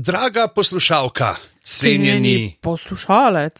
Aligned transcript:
Draga 0.00 0.48
poslušalka, 0.48 1.36
cenjeni 1.62 2.56
poslušalec. 2.62 3.52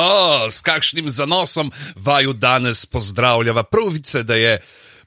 s 0.56 0.60
kakšnim 0.60 1.08
zanosom 1.08 1.72
vaju 1.96 2.32
danes 2.32 2.86
pozdravljava. 2.86 3.62
Pravice, 3.62 4.22
da 4.22 4.34
je 4.34 4.60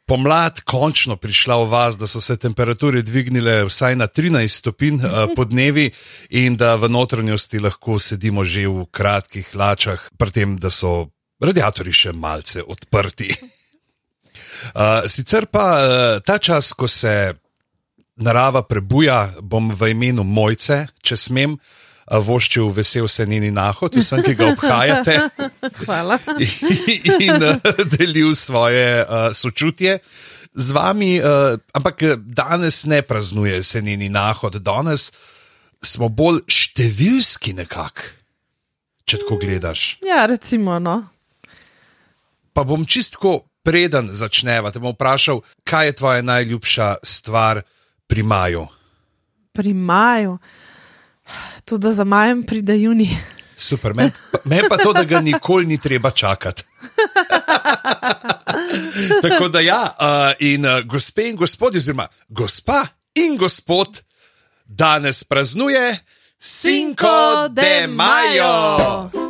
pomlad 0.05 0.61
končno 0.61 1.15
prišla 1.15 1.57
v 1.63 1.67
vas, 1.69 1.97
da 1.97 2.07
so 2.07 2.21
se 2.21 2.37
temperature 2.37 3.01
dvignile 3.01 3.65
vsaj 3.65 3.95
na 3.95 4.07
13 4.07 4.47
stopinj 4.47 4.95
uh, 5.03 5.11
po 5.35 5.43
dnevi 5.45 5.91
in 6.29 6.55
da 6.55 6.75
v 6.75 6.89
notranjosti 6.89 7.59
lahko 7.59 7.99
sedimo 7.99 8.43
že 8.43 8.67
v 8.67 8.85
kratkih 8.91 9.51
lačah, 9.55 10.09
pri 10.17 10.31
tem, 10.31 10.55
da 10.57 10.71
so 10.71 11.09
radiatori 11.43 11.91
še 11.91 12.15
malce 12.15 12.63
odprti. 12.63 13.27
Uh, 13.35 15.03
sicer 15.13 15.51
pa 15.51 15.67
uh, 15.75 16.23
ta 16.23 16.39
čas, 16.39 16.71
ko 16.71 16.87
se 16.87 17.35
narava 18.19 18.63
prebuja, 18.67 19.29
bom 19.41 19.71
v 19.71 19.93
imenu 19.93 20.23
Mojce, 20.27 20.85
če 21.01 21.17
smem, 21.17 21.55
voščil 22.09 22.71
vesel 22.73 23.07
se 23.07 23.25
njeni 23.29 23.51
nahod, 23.53 23.93
vsem, 23.95 24.23
ki 24.25 24.33
ga 24.37 24.49
obhajate. 24.53 25.15
Hvala. 25.83 26.17
In, 26.39 27.21
in 27.21 27.45
delil 27.93 28.33
svoje 28.35 29.03
uh, 29.03 29.29
sočutje 29.33 29.99
z 30.53 30.71
vami, 30.73 31.19
uh, 31.21 31.59
ampak 31.77 32.01
danes 32.17 32.83
ne 32.89 33.01
praznuje 33.05 33.61
se 33.63 33.81
njeni 33.81 34.09
nahod, 34.09 34.57
danes 34.57 35.11
smo 35.85 36.09
bolj 36.09 36.41
številski 36.49 37.53
nekako. 37.61 38.15
Če 39.09 39.23
tako 39.23 39.39
gledaš. 39.41 39.97
Ja, 40.05 40.25
recimo. 40.29 40.77
No. 40.81 41.01
Pa 42.53 42.65
bom 42.67 42.85
čistko 42.85 43.39
preden 43.65 44.11
začneva, 44.13 44.73
te 44.73 44.81
bom 44.81 44.93
vprašal, 44.93 45.41
kaj 45.65 45.89
je 45.89 45.95
tvoja 46.01 46.25
najljubša 46.25 46.89
stvar 47.05 47.63
pri 48.09 48.23
maju? 48.23 48.65
Pri 49.53 49.73
maju, 49.73 50.37
tudi 51.65 51.93
za 51.93 52.03
majem 52.03 52.43
pride 52.43 52.77
juni. 52.81 53.09
Super, 53.55 53.93
meni 53.93 54.11
men 54.45 54.65
pa 54.69 54.77
to, 54.77 54.93
da 54.93 55.03
ga 55.03 55.21
nikoli 55.21 55.65
ni 55.65 55.77
treba 55.77 56.11
čakati. 56.11 56.63
Tako 59.23 59.47
da 59.47 59.59
ja, 59.59 59.95
uh, 59.99 60.33
in 60.39 60.65
uh, 60.65 60.81
gospe 60.85 61.29
in 61.29 61.35
gospodje, 61.35 61.77
oziroma 61.77 62.07
gospa 62.29 62.85
in 63.15 63.37
gospod, 63.37 64.01
danes 64.65 65.23
praznuje 65.23 65.97
Cinco 66.39 67.47
de 67.49 67.87
Mayo. 67.87 69.28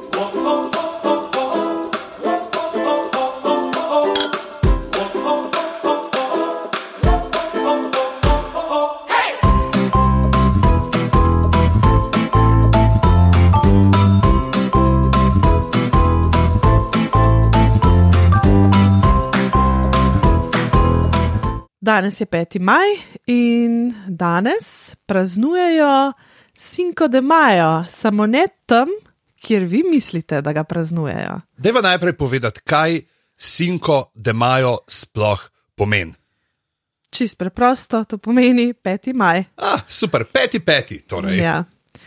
Danes 21.89 22.21
je 22.21 22.25
5. 22.25 22.59
maj 22.59 22.85
in 23.25 23.93
danes 24.07 24.95
praznujejo 25.05 26.13
Cinco 26.53 27.07
de 27.07 27.21
Mayo, 27.21 27.85
samo 27.89 28.25
ne 28.25 28.47
tam, 28.65 28.87
kjer 29.41 29.63
vi 29.63 29.83
mislite, 29.91 30.41
da 30.41 30.53
ga 30.53 30.63
praznujejo. 30.63 31.39
Deva 31.57 31.81
najprej 31.81 32.13
povedati, 32.13 32.61
kaj 32.61 33.01
Cinco 33.37 34.11
de 34.13 34.33
Mayo 34.33 34.77
sploh 34.87 35.41
pomeni. 35.75 36.13
Čist 37.09 37.37
preprosto, 37.37 38.03
to 38.03 38.17
pomeni 38.17 38.73
5. 38.73 39.13
maj. 39.13 39.43
Ah, 39.57 39.81
super, 39.87 40.27
5. 40.33 40.59
5. 40.59 41.07
Torej. 41.07 41.41
Ja. 41.41 41.63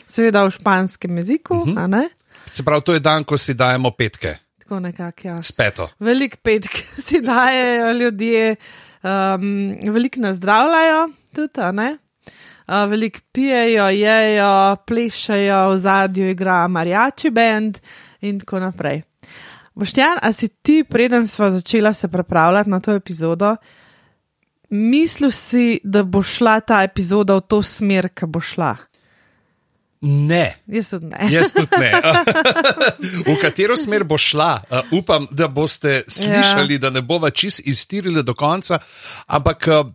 Seveda 0.06 0.44
v 0.44 0.50
španskem 0.50 1.19
jeziku, 1.19 1.55
uh 1.55 1.67
-huh. 1.67 1.84
a 1.84 1.86
ne? 1.86 2.08
Se 2.46 2.62
pravi, 2.62 2.83
to 2.83 2.94
je 2.94 3.00
dan, 3.00 3.24
ko 3.24 3.39
si 3.39 3.55
dajemo 3.55 3.91
petke. 3.91 4.39
Tako 4.58 4.80
nekako, 4.80 5.28
ja. 5.28 5.42
Speto. 5.42 5.91
Velik 5.98 6.36
petke 6.36 6.83
si 7.06 7.20
dajejo 7.20 7.92
ljudje 7.92 8.56
um, 9.02 9.77
veliko 9.95 10.20
nazdravljajo, 10.20 11.08
tudi, 11.35 11.61
uh, 11.61 12.90
veliko 12.90 13.20
pijejo, 13.33 13.89
jejo, 13.89 14.77
plešajo, 14.86 15.70
v 15.70 15.79
zadju 15.79 16.30
igra 16.30 16.68
marjači 16.68 17.30
bend 17.30 17.79
in 18.20 18.41
tako 18.41 18.61
naprej. 18.61 19.02
Boštjan, 19.74 20.18
a 20.23 20.33
si 20.33 20.48
ti, 20.48 20.85
preden 20.85 21.27
smo 21.27 21.51
začeli 21.51 21.95
se 21.95 22.08
pripravljati 22.08 22.70
na 22.70 22.80
to 22.80 22.92
epizodo, 22.92 23.57
mislil 24.70 25.30
si, 25.30 25.80
da 25.85 26.02
bo 26.02 26.23
šla 26.23 26.61
ta 26.61 26.83
epizoda 26.83 27.36
v 27.36 27.41
to 27.41 27.62
smer, 27.62 28.08
ki 28.08 28.27
bo 28.27 28.41
šla? 28.41 28.77
Ne. 30.02 30.57
Jaz 30.67 30.89
tudi 30.90 31.07
ne. 31.07 31.29
Jaz 31.30 31.52
tudi 31.55 31.79
ne. 31.79 31.92
v 33.27 33.36
katero 33.39 33.77
smer 33.79 34.02
bo 34.05 34.18
šla? 34.18 34.51
Uh, 34.67 34.98
upam, 34.98 35.29
da 35.30 35.46
boste 35.48 36.02
slišali, 36.08 36.74
ja. 36.74 36.86
da 36.86 36.90
ne 36.90 37.02
bova 37.07 37.30
čist 37.30 37.63
iztirili 37.64 38.23
do 38.23 38.35
konca. 38.35 38.80
Ampak 39.27 39.68
uh, 39.70 39.86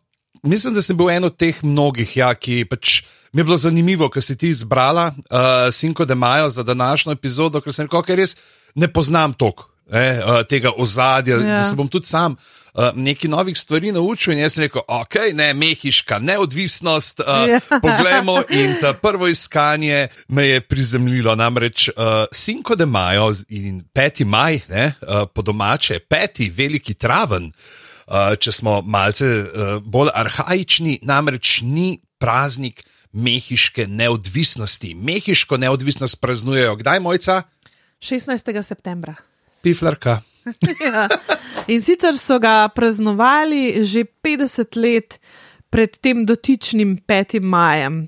mislim, 0.43 0.73
da 0.73 0.81
sem 0.81 0.97
bil 0.97 1.11
en 1.11 1.27
od 1.27 1.35
teh 1.35 1.59
mnogih, 1.63 2.17
ja, 2.17 2.33
ki 2.35 2.63
pač. 2.69 3.01
Mi 3.35 3.43
je 3.43 3.45
bilo 3.45 3.57
zanimivo, 3.59 4.07
ker 4.09 4.23
si 4.23 4.37
ti 4.39 4.47
izbrala 4.49 5.09
uh, 5.11 5.67
Cinco 5.75 6.05
de 6.07 6.15
Mayo 6.15 6.47
za 6.49 6.63
današnjo 6.63 7.11
epizodo, 7.11 7.59
ker 7.61 7.75
sem 7.75 7.85
rekel, 7.85 8.05
ker 8.07 8.17
res 8.17 8.37
ne 8.79 8.87
poznam 8.87 9.35
tok, 9.35 9.65
eh, 9.91 10.21
uh, 10.23 10.39
tega 10.47 10.71
ozadja, 10.71 11.35
ja. 11.35 11.57
da 11.59 11.63
se 11.67 11.75
bom 11.75 11.91
tudi 11.91 12.07
sam 12.07 12.37
uh, 12.77 12.91
nekaj 12.95 13.29
novih 13.29 13.57
stvari 13.57 13.91
naučil 13.91 14.33
in 14.33 14.39
jaz 14.39 14.53
sem 14.53 14.67
rekel, 14.67 14.81
ok, 14.87 15.15
ne, 15.33 15.49
mehiška 15.53 16.19
neodvisnost. 16.19 17.19
Uh, 17.19 17.49
ja. 17.49 17.59
Poglejmo, 17.83 18.41
in 18.49 18.77
ta 18.81 18.93
prvo 18.93 19.27
iskanje 19.27 20.07
me 20.27 20.47
je 20.47 20.61
prizemljilo. 20.61 21.35
Namreč 21.35 21.89
uh, 21.89 21.95
Cinco 22.33 22.75
de 22.75 22.85
Mayo 22.85 23.31
in 23.49 23.83
5. 23.93 24.25
maj, 24.25 24.61
ne, 24.69 24.93
uh, 25.01 25.25
po 25.33 25.41
domače, 25.41 25.99
5. 26.09 26.51
veliki 26.55 26.93
traven. 26.93 27.51
Uh, 28.07 28.37
če 28.39 28.51
smo 28.51 28.81
malce 28.81 29.25
uh, 29.25 29.81
bolj 29.83 30.13
arhajični, 30.15 30.99
namreč 31.03 31.59
ni 31.61 31.97
praznik 32.17 32.85
mehiške 33.11 33.87
neodvisnosti. 33.87 34.93
Mehiško 34.95 35.57
neodvisnost 35.57 36.21
praznujejo 36.21 36.75
kdaj, 36.75 36.99
mojca? 36.99 37.41
16. 37.99 38.63
septembra. 38.63 39.15
Piflarka. 39.61 40.21
ja. 40.87 41.07
In 41.67 41.81
sicer 41.81 42.17
so 42.17 42.39
ga 42.39 42.67
praznovali 42.69 43.85
že 43.85 44.03
50 44.23 44.75
let 44.79 45.19
pred 45.69 45.97
tem 46.01 46.25
dotičnim 46.25 46.97
5. 47.07 47.39
majem, 47.43 48.07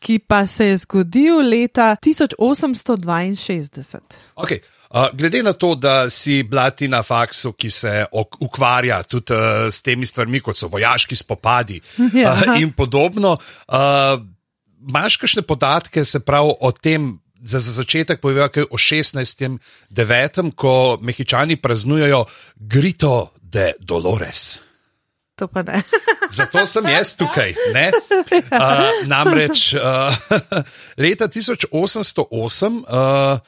ki 0.00 0.18
pa 0.24 0.46
se 0.46 0.64
je 0.72 0.78
zgodil 0.86 1.42
leta 1.42 1.96
1862. 2.00 4.00
Okay. 4.36 4.60
Uh, 4.90 5.06
glede 5.14 5.42
na 5.42 5.52
to, 5.52 5.74
da 5.78 6.10
si 6.10 6.42
blati 6.42 6.88
na 6.88 7.02
faksu, 7.02 7.52
ki 7.52 7.70
se 7.70 8.06
ukvarja 8.40 9.02
tudi 9.06 9.32
uh, 9.32 9.38
s 9.70 9.82
temi 9.86 10.06
stvarmi, 10.06 10.40
kot 10.42 10.58
so 10.58 10.66
vojaški 10.66 11.16
spopadi 11.16 11.78
ja. 12.14 12.32
uh, 12.34 12.58
in 12.58 12.72
podobno, 12.74 13.36
uh, 13.38 14.18
imaš 14.88 15.16
kakšne 15.22 15.42
podatke, 15.46 16.02
se 16.04 16.18
pravi 16.26 16.56
o 16.58 16.72
tem, 16.74 17.20
za, 17.42 17.60
za 17.60 17.72
začetek 17.72 18.20
povedal 18.20 18.48
kaj 18.48 18.68
o 18.70 18.76
16.9., 18.76 20.52
ko 20.54 20.98
mehičani 21.00 21.56
praznujejo 21.56 22.24
Grito 22.56 23.32
de 23.42 23.72
Dolores. 23.80 24.60
To 25.40 25.48
pa 25.48 25.62
ne. 25.62 25.82
Zato 26.38 26.66
sem 26.66 26.86
jaz 26.86 27.16
tukaj. 27.18 27.54
Uh, 27.56 29.00
namreč 29.12 29.72
uh, 29.74 29.80
leta 31.02 31.28
1808. 31.28 32.84
Uh, 32.86 33.40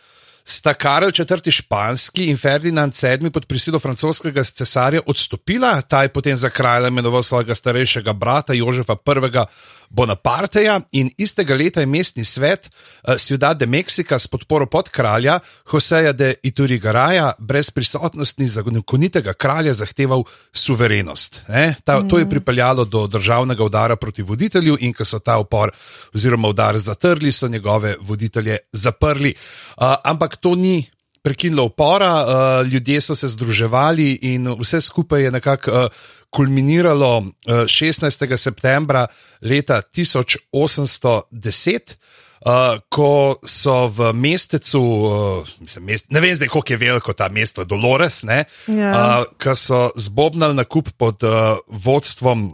sta 0.44 0.74
Karel 0.74 1.12
IV. 1.14 1.50
španski 1.50 2.26
in 2.26 2.36
Ferdinand 2.36 2.92
VII. 3.02 3.30
pod 3.30 3.46
prisilo 3.46 3.78
francoskega 3.78 4.44
cesarja 4.44 5.00
odstopila, 5.06 5.82
ta 5.82 6.02
je 6.02 6.08
potem 6.08 6.36
za 6.36 6.50
kralja 6.50 6.88
imenoval 6.88 7.22
svojega 7.22 7.54
starejšega 7.54 8.12
brata 8.12 8.52
Jožefa 8.52 8.96
I. 8.96 9.46
Bonaparteja 9.92 10.78
in 10.96 11.10
istega 11.20 11.54
leta 11.54 11.80
je 11.80 11.86
mestni 11.86 12.24
svet 12.24 12.70
uh, 12.70 13.16
Ciudad 13.20 13.58
de 13.58 13.66
Mexica 13.66 14.18
s 14.18 14.26
podporo 14.26 14.66
podkralja 14.66 15.38
Joseja 15.72 16.12
de 16.12 16.34
Iturigaraja 16.42 17.32
brez 17.38 17.70
prisotnosti 17.70 18.46
zakonitega 18.46 19.34
kralja 19.34 19.74
zahteval 19.74 20.24
suverenost. 20.52 21.42
Ta, 21.84 22.00
mm. 22.00 22.08
To 22.08 22.18
je 22.18 22.30
pripeljalo 22.30 22.84
do 22.84 23.06
državnega 23.06 23.64
udara 23.64 23.96
proti 23.96 24.22
voditelju 24.22 24.76
in 24.80 24.92
ko 24.92 25.04
so 25.04 25.18
ta 25.18 25.38
upor 25.38 25.70
oziroma 26.14 26.48
udar 26.48 26.78
zatrli, 26.78 27.32
so 27.32 27.48
njegove 27.48 27.96
voditelje 28.00 28.58
zaprli. 28.72 29.34
Uh, 29.76 29.94
ampak 30.04 30.36
to 30.36 30.54
ni 30.54 30.84
prekinilo 31.22 31.64
upora, 31.64 32.24
uh, 32.24 32.66
ljudje 32.66 33.00
so 33.00 33.14
se 33.14 33.28
združevali 33.28 34.12
in 34.22 34.48
vse 34.58 34.80
skupaj 34.80 35.22
je 35.22 35.30
nekako 35.30 35.70
uh, 35.70 35.86
kulminiralo 36.32 37.18
uh, 37.18 37.26
16. 37.68 38.36
septembra 38.36 39.06
leta 39.42 39.82
1810. 39.82 41.96
Uh, 42.42 42.82
ko 42.90 43.38
so 43.46 43.86
v 43.86 44.10
mestecu, 44.18 44.82
uh, 44.82 45.46
mislim, 45.62 45.84
mest, 45.92 46.10
ne 46.10 46.18
vem 46.18 46.34
zdaj, 46.34 46.50
koliko 46.50 46.74
je 46.74 46.78
veliko 46.80 47.14
ta 47.14 47.30
mesto, 47.30 47.62
Dolores, 47.62 48.26
ja. 48.26 48.42
uh, 48.66 49.30
ki 49.38 49.54
so 49.54 49.94
zbobnali 49.94 50.58
na 50.58 50.66
kup 50.66 50.90
pod 50.98 51.22
uh, 51.22 51.62
vodstvom 51.70 52.50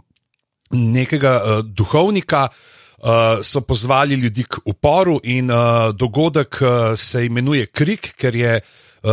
nekega 0.69 1.41
uh, 1.41 1.65
duhovnika, 1.65 2.45
uh, 2.45 2.53
uh, 3.01 3.39
so 3.41 3.61
pozvali 3.61 4.15
ljudi 4.15 4.43
k 4.43 4.57
uporu, 4.65 5.19
in 5.23 5.51
uh, 5.51 5.95
dogodek 5.95 6.61
uh, 6.61 6.69
se 6.95 7.25
imenuje 7.25 7.65
Krik, 7.65 8.13
ker 8.17 8.35
je 8.35 8.59
uh, 8.59 9.11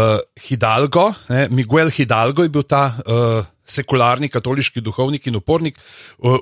Hidalgo, 0.48 1.12
ne, 1.28 1.48
Miguel 1.50 1.90
Hidalgo 1.90 2.42
je 2.42 2.48
bil 2.48 2.62
ta. 2.62 2.94
Uh, 3.06 3.44
Sekularni 3.66 4.28
katoliški 4.28 4.80
duhovnik 4.80 5.26
in 5.26 5.36
upornik, 5.36 5.78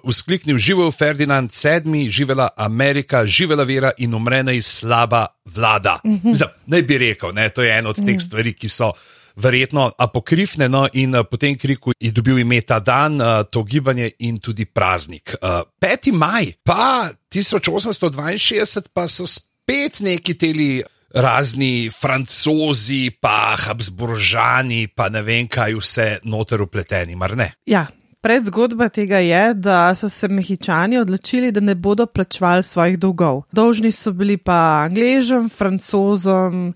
vzkliknil: 0.05 0.59
Živel 0.59 0.93
Ferdinand 0.93 1.51
VII, 1.51 2.09
živela 2.09 2.49
Amerika, 2.57 3.27
živela 3.27 3.65
vera 3.65 3.93
in 3.99 4.15
umrena 4.15 4.53
iz 4.53 4.67
slaba 4.67 5.27
vlada. 5.45 6.01
Mm 6.05 6.21
-hmm. 6.21 6.49
Naj 6.67 6.83
bi 6.83 6.99
rekel, 6.99 7.33
ne, 7.33 7.49
to 7.49 7.63
je 7.63 7.79
ena 7.79 7.89
od 7.89 7.97
teh 7.97 8.05
mm 8.05 8.09
-hmm. 8.09 8.27
stvari, 8.27 8.53
ki 8.53 8.69
so 8.69 8.93
verjetno 9.37 9.93
apokrifne, 9.99 10.69
no, 10.69 10.87
in 10.93 11.15
uh, 11.15 11.25
po 11.31 11.37
tem 11.37 11.59
kriku 11.59 11.93
je 12.01 12.13
dobil 12.15 12.39
ime 12.39 12.61
ta 12.61 12.79
dan, 12.81 13.21
uh, 13.21 13.43
to 13.51 13.65
gibanje 13.65 14.11
in 14.19 14.39
tudi 14.39 14.65
praznik. 14.65 15.35
Uh, 15.43 15.63
5. 15.81 16.13
maj, 16.13 16.53
pa 16.63 17.11
1862, 17.31 18.89
pa 18.95 19.09
so 19.09 19.27
spet 19.27 20.01
neki 20.01 20.35
teli. 20.39 20.83
Razni 21.15 21.91
francozi, 21.95 23.11
pa 23.21 23.55
Habsburžani, 23.57 24.89
pa 24.91 25.09
ne 25.09 25.23
vem, 25.23 25.47
kaj 25.49 25.77
vse 25.79 26.09
noter 26.27 26.63
upleteni, 26.63 27.15
mar 27.15 27.37
ne? 27.39 27.53
Ja, 27.71 27.87
predzgodba 28.21 28.89
tega 28.91 29.21
je, 29.23 29.43
da 29.55 29.95
so 29.95 30.11
se 30.11 30.29
mehičani 30.29 30.99
odločili, 30.99 31.53
da 31.55 31.61
ne 31.61 31.75
bodo 31.75 32.07
plačevali 32.07 32.63
svojih 32.63 32.99
dolgov. 32.99 33.45
Dolžni 33.53 33.93
so 33.95 34.11
bili 34.13 34.37
pa 34.37 34.87
Angležem, 34.89 35.47
Francozom, 35.49 36.73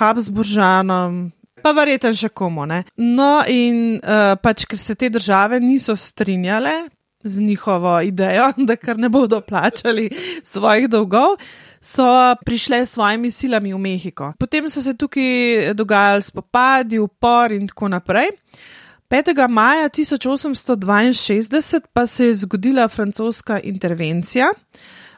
Habsburžanom, 0.00 1.26
Pa 1.62 1.72
verjetno 1.74 2.12
še 2.14 2.30
komu. 2.30 2.66
Ne? 2.70 2.84
No, 2.96 3.42
in 3.50 3.98
uh, 3.98 4.36
pač, 4.40 4.64
ker 4.68 4.78
se 4.78 4.94
te 4.98 5.10
države 5.10 5.60
niso 5.60 5.96
strinjale 5.98 6.88
z 7.24 7.42
njihovo 7.42 8.00
idejo, 8.00 8.52
da 8.68 8.76
kar 8.76 8.98
ne 8.98 9.10
bodo 9.10 9.40
plačali 9.40 10.08
svojih 10.46 10.88
dolgov, 10.88 11.36
so 11.80 12.34
prišle 12.44 12.86
s 12.86 12.90
svojimi 12.92 13.30
silami 13.30 13.74
v 13.74 13.78
Mehiko. 13.78 14.32
Potem 14.38 14.70
so 14.70 14.82
se 14.82 14.94
tukaj 14.94 15.74
dogajali 15.74 16.22
spopadi, 16.22 16.98
upor 16.98 17.52
in 17.52 17.68
tako 17.68 17.88
naprej. 17.88 18.28
5. 19.08 19.48
maja 19.48 19.88
1862 19.88 21.80
pa 21.92 22.06
se 22.06 22.26
je 22.26 22.34
zgodila 22.34 22.88
francoska 22.88 23.60
intervencija 23.60 24.50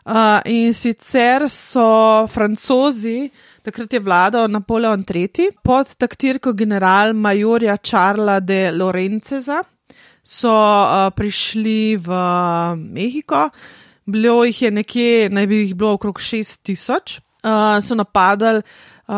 uh, 0.04 0.12
in 0.44 0.74
sicer 0.74 1.48
so 1.50 2.26
francozi 2.26 3.30
Takrat 3.62 3.92
je 3.92 4.00
vladal 4.00 4.48
Napoleon 4.48 5.04
III. 5.04 5.50
pod 5.62 5.94
taktirko 5.96 6.52
general-majorja 6.52 7.76
Charla 7.76 8.40
de 8.40 8.70
Lorenzeza. 8.72 9.60
So 10.24 10.48
uh, 10.48 11.10
prišli 11.16 11.96
v 11.96 12.08
Mehiko, 12.76 13.50
bilo 14.06 14.44
jih 14.44 14.62
je 14.62 14.70
nekje, 14.70 15.28
naj 15.30 15.46
bi 15.46 15.56
jih 15.56 15.74
bilo 15.74 15.92
okrog 15.92 16.18
6000. 16.18 17.20
Uh, 17.40 17.80
so 17.80 17.94
napadali 17.94 18.60
uh, 19.08 19.14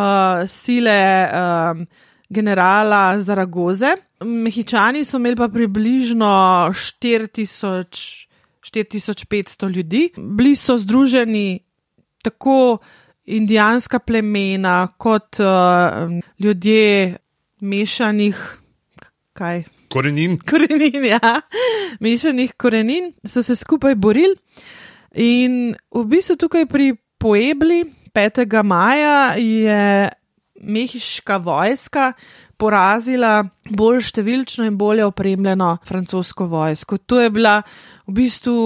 sile 0.48 1.26
uh, 1.26 1.86
generala 2.30 3.20
Zaragoze. 3.20 3.96
Mehičani 4.20 5.04
so 5.04 5.18
imeli 5.18 5.36
pa 5.36 5.48
približno 5.48 6.26
4000, 6.70 8.26
4500 8.62 9.74
ljudi, 9.74 10.10
bili 10.16 10.56
so 10.56 10.78
združeni 10.78 11.60
tako 12.22 12.78
indijanska 13.24 13.98
plemena, 13.98 14.88
kot 14.96 15.40
uh, 15.40 16.10
ljudje 16.38 17.16
mešanih. 17.60 18.58
Kaj? 19.32 19.64
Korenin. 19.92 20.38
Korenin, 20.50 21.04
ja. 21.04 21.40
Mešanih 22.00 22.54
korenin 22.56 23.12
so 23.24 23.42
se 23.42 23.56
skupaj 23.56 23.94
borili. 23.94 24.34
In 25.20 25.74
v 25.92 26.04
bistvu 26.08 26.38
tukaj 26.40 26.66
pri 26.66 26.94
Poebli 27.20 27.84
5. 28.14 28.62
maja 28.64 29.34
je 29.38 30.10
mehiška 30.62 31.36
vojska 31.42 32.12
porazila 32.58 33.42
bolj 33.70 34.00
številčno 34.08 34.66
in 34.66 34.78
bolje 34.78 35.04
opremljeno 35.06 35.76
francosko 35.86 36.46
vojsko. 36.50 36.98
To 37.06 37.20
je 37.20 37.30
bila 37.30 37.58
v 38.06 38.16
bistvu 38.16 38.56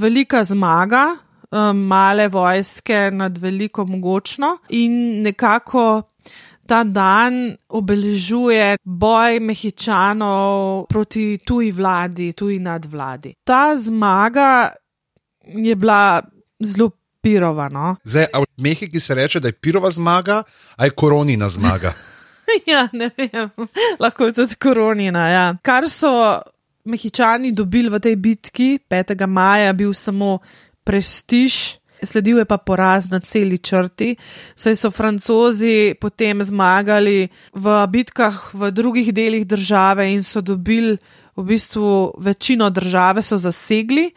velika 0.00 0.44
zmaga 0.44 1.04
um, 1.50 1.82
male 1.90 2.28
vojske 2.28 3.10
nad 3.12 3.38
veliko 3.38 3.86
mogočno 3.88 4.58
in 4.76 5.22
nekako 5.24 6.09
ta 6.70 6.84
dan 6.86 7.56
obeležuje 7.68 8.78
boj 8.84 9.40
mehičanov 9.42 10.86
proti 10.86 11.42
tuji 11.42 11.72
vladi, 11.74 12.30
tuji 12.32 12.60
nadvladi. 12.62 13.34
Ta 13.42 13.74
zmaga 13.74 14.70
je 15.42 15.74
bila 15.74 16.22
zelo 16.62 16.90
pirova. 17.20 17.66
No? 17.68 17.96
Zdaj, 18.04 18.26
v 18.34 18.62
Mehiki 18.62 19.00
se 19.00 19.14
reče, 19.14 19.40
da 19.40 19.48
je 19.48 19.52
pirova 19.52 19.90
zmaga, 19.90 20.42
a 20.76 20.84
je 20.84 20.90
koronina 20.90 21.48
zmaga. 21.48 21.92
ja, 22.70 22.86
ne 22.92 23.10
vem, 23.18 23.50
lahko 23.98 24.30
je 24.30 24.32
tudi 24.32 24.54
koronina. 24.54 25.28
Ja. 25.28 25.44
Kar 25.62 25.90
so 25.90 26.38
mehičani 26.84 27.50
dobili 27.52 27.90
v 27.90 27.98
tej 27.98 28.16
bitki 28.16 28.78
5. 28.90 29.26
maja, 29.26 29.72
bil 29.72 29.94
samo 29.94 30.38
prestiž, 30.84 31.79
sledil 32.02 32.38
je 32.38 32.44
pa 32.44 32.58
poraz 32.58 33.10
na 33.10 33.20
celi 33.20 33.58
črti, 33.58 34.16
saj 34.54 34.76
so 34.76 34.90
francozi 34.90 35.94
potem 36.00 36.44
zmagali 36.44 37.28
v 37.54 37.86
bitkah 37.86 38.54
v 38.54 38.70
drugih 38.70 39.12
delih 39.12 39.46
države 39.46 40.12
in 40.12 40.22
so 40.22 40.40
dobili 40.40 40.98
v 41.36 41.44
bistvu 41.44 42.12
večino 42.18 42.70
države, 42.70 43.22
so 43.22 43.38
zasegli. 43.38 44.10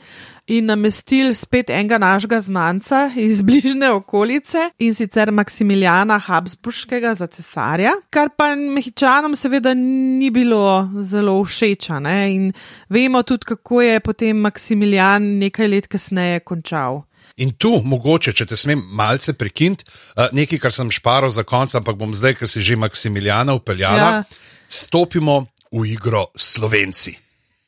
In 0.48 0.66
namestili 0.66 1.34
spet 1.34 1.70
enega 1.70 1.98
našega 1.98 2.42
znanca 2.42 3.12
iz 3.16 3.42
bližnje 3.48 3.90
okolice 3.90 4.58
in 4.80 4.94
sicer 4.94 5.32
Maksimiljana 5.32 6.18
Habsburškega 6.20 7.16
za 7.16 7.28
cesarja, 7.28 7.94
kar 8.10 8.30
pa 8.38 8.56
Mehičanom 8.56 9.36
seveda 9.36 9.74
ni 9.74 10.30
bilo 10.32 10.90
zelo 11.02 11.44
všeč. 11.44 11.90
In 12.28 12.52
vemo 12.90 13.24
tudi, 13.24 13.46
kako 13.46 13.82
je 13.82 14.00
potem 14.00 14.38
Maksimiljan 14.38 15.24
nekaj 15.40 15.68
let 15.68 15.88
kasneje 15.88 16.40
končal. 16.40 17.04
In 17.42 17.56
tu, 17.58 17.72
mogoče, 17.82 18.34
če 18.38 18.46
te 18.52 18.58
smem 18.60 18.82
malce 18.94 19.34
prekiniti, 19.34 19.88
eh, 20.18 20.30
nekaj, 20.38 20.60
kar 20.62 20.74
sem 20.74 20.92
šparil 20.94 21.34
za 21.34 21.44
konec, 21.44 21.74
ampak 21.76 21.98
bom 21.98 22.14
zdaj, 22.14 22.38
ker 22.38 22.48
si 22.50 22.62
že 22.62 22.78
Maksimiljana 22.78 23.56
upeljala, 23.58 23.98
ja. 23.98 24.24
stopimo 24.70 25.48
v 25.72 25.86
igro 25.90 26.28
Slovenci. 26.38 27.18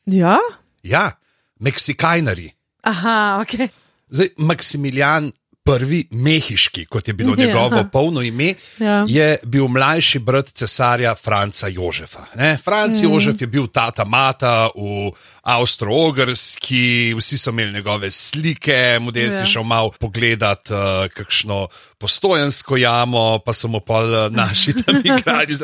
Ja? 0.06 0.38
Ja, 0.86 1.18
Meksikajnari. 1.58 2.52
Aha, 2.86 3.42
ok. 3.42 3.66
Zdaj, 4.10 4.30
Maksimilijan 4.38 5.32
I. 5.66 6.06
Mehiški, 6.10 6.84
kot 6.86 7.08
je 7.08 7.14
bilo 7.14 7.34
ja. 7.38 7.46
njegovo 7.46 7.84
polno 7.92 8.22
ime, 8.22 8.54
ja. 8.78 9.04
je 9.08 9.38
bil 9.42 9.68
mlajši 9.68 10.18
brat 10.18 10.48
cesarja 10.48 11.14
Franca 11.14 11.68
Jožefa. 11.68 12.26
Ne? 12.34 12.56
Franc 12.64 13.02
mm. 13.02 13.04
Jožef 13.04 13.40
je 13.40 13.46
bil 13.46 13.66
tata 13.66 14.04
mata 14.04 14.68
v 14.74 15.10
Avstro-Ogrski, 15.42 17.14
vsi 17.18 17.38
so 17.38 17.50
imeli 17.50 17.72
njegove 17.72 18.10
slike, 18.10 18.98
model 19.00 19.32
ja. 19.32 19.44
si 19.44 19.52
šel 19.52 19.62
malo 19.62 19.90
pogledat, 19.98 20.70
uh, 20.70 20.78
kakšno 21.14 21.66
postojansko 21.98 22.76
jamo, 22.76 23.38
pa 23.38 23.52
so 23.52 23.68
mu 23.68 23.80
pa 23.80 24.02
uh, 24.04 24.16
naši 24.30 24.74
tam 24.82 25.02
igrali 25.04 25.54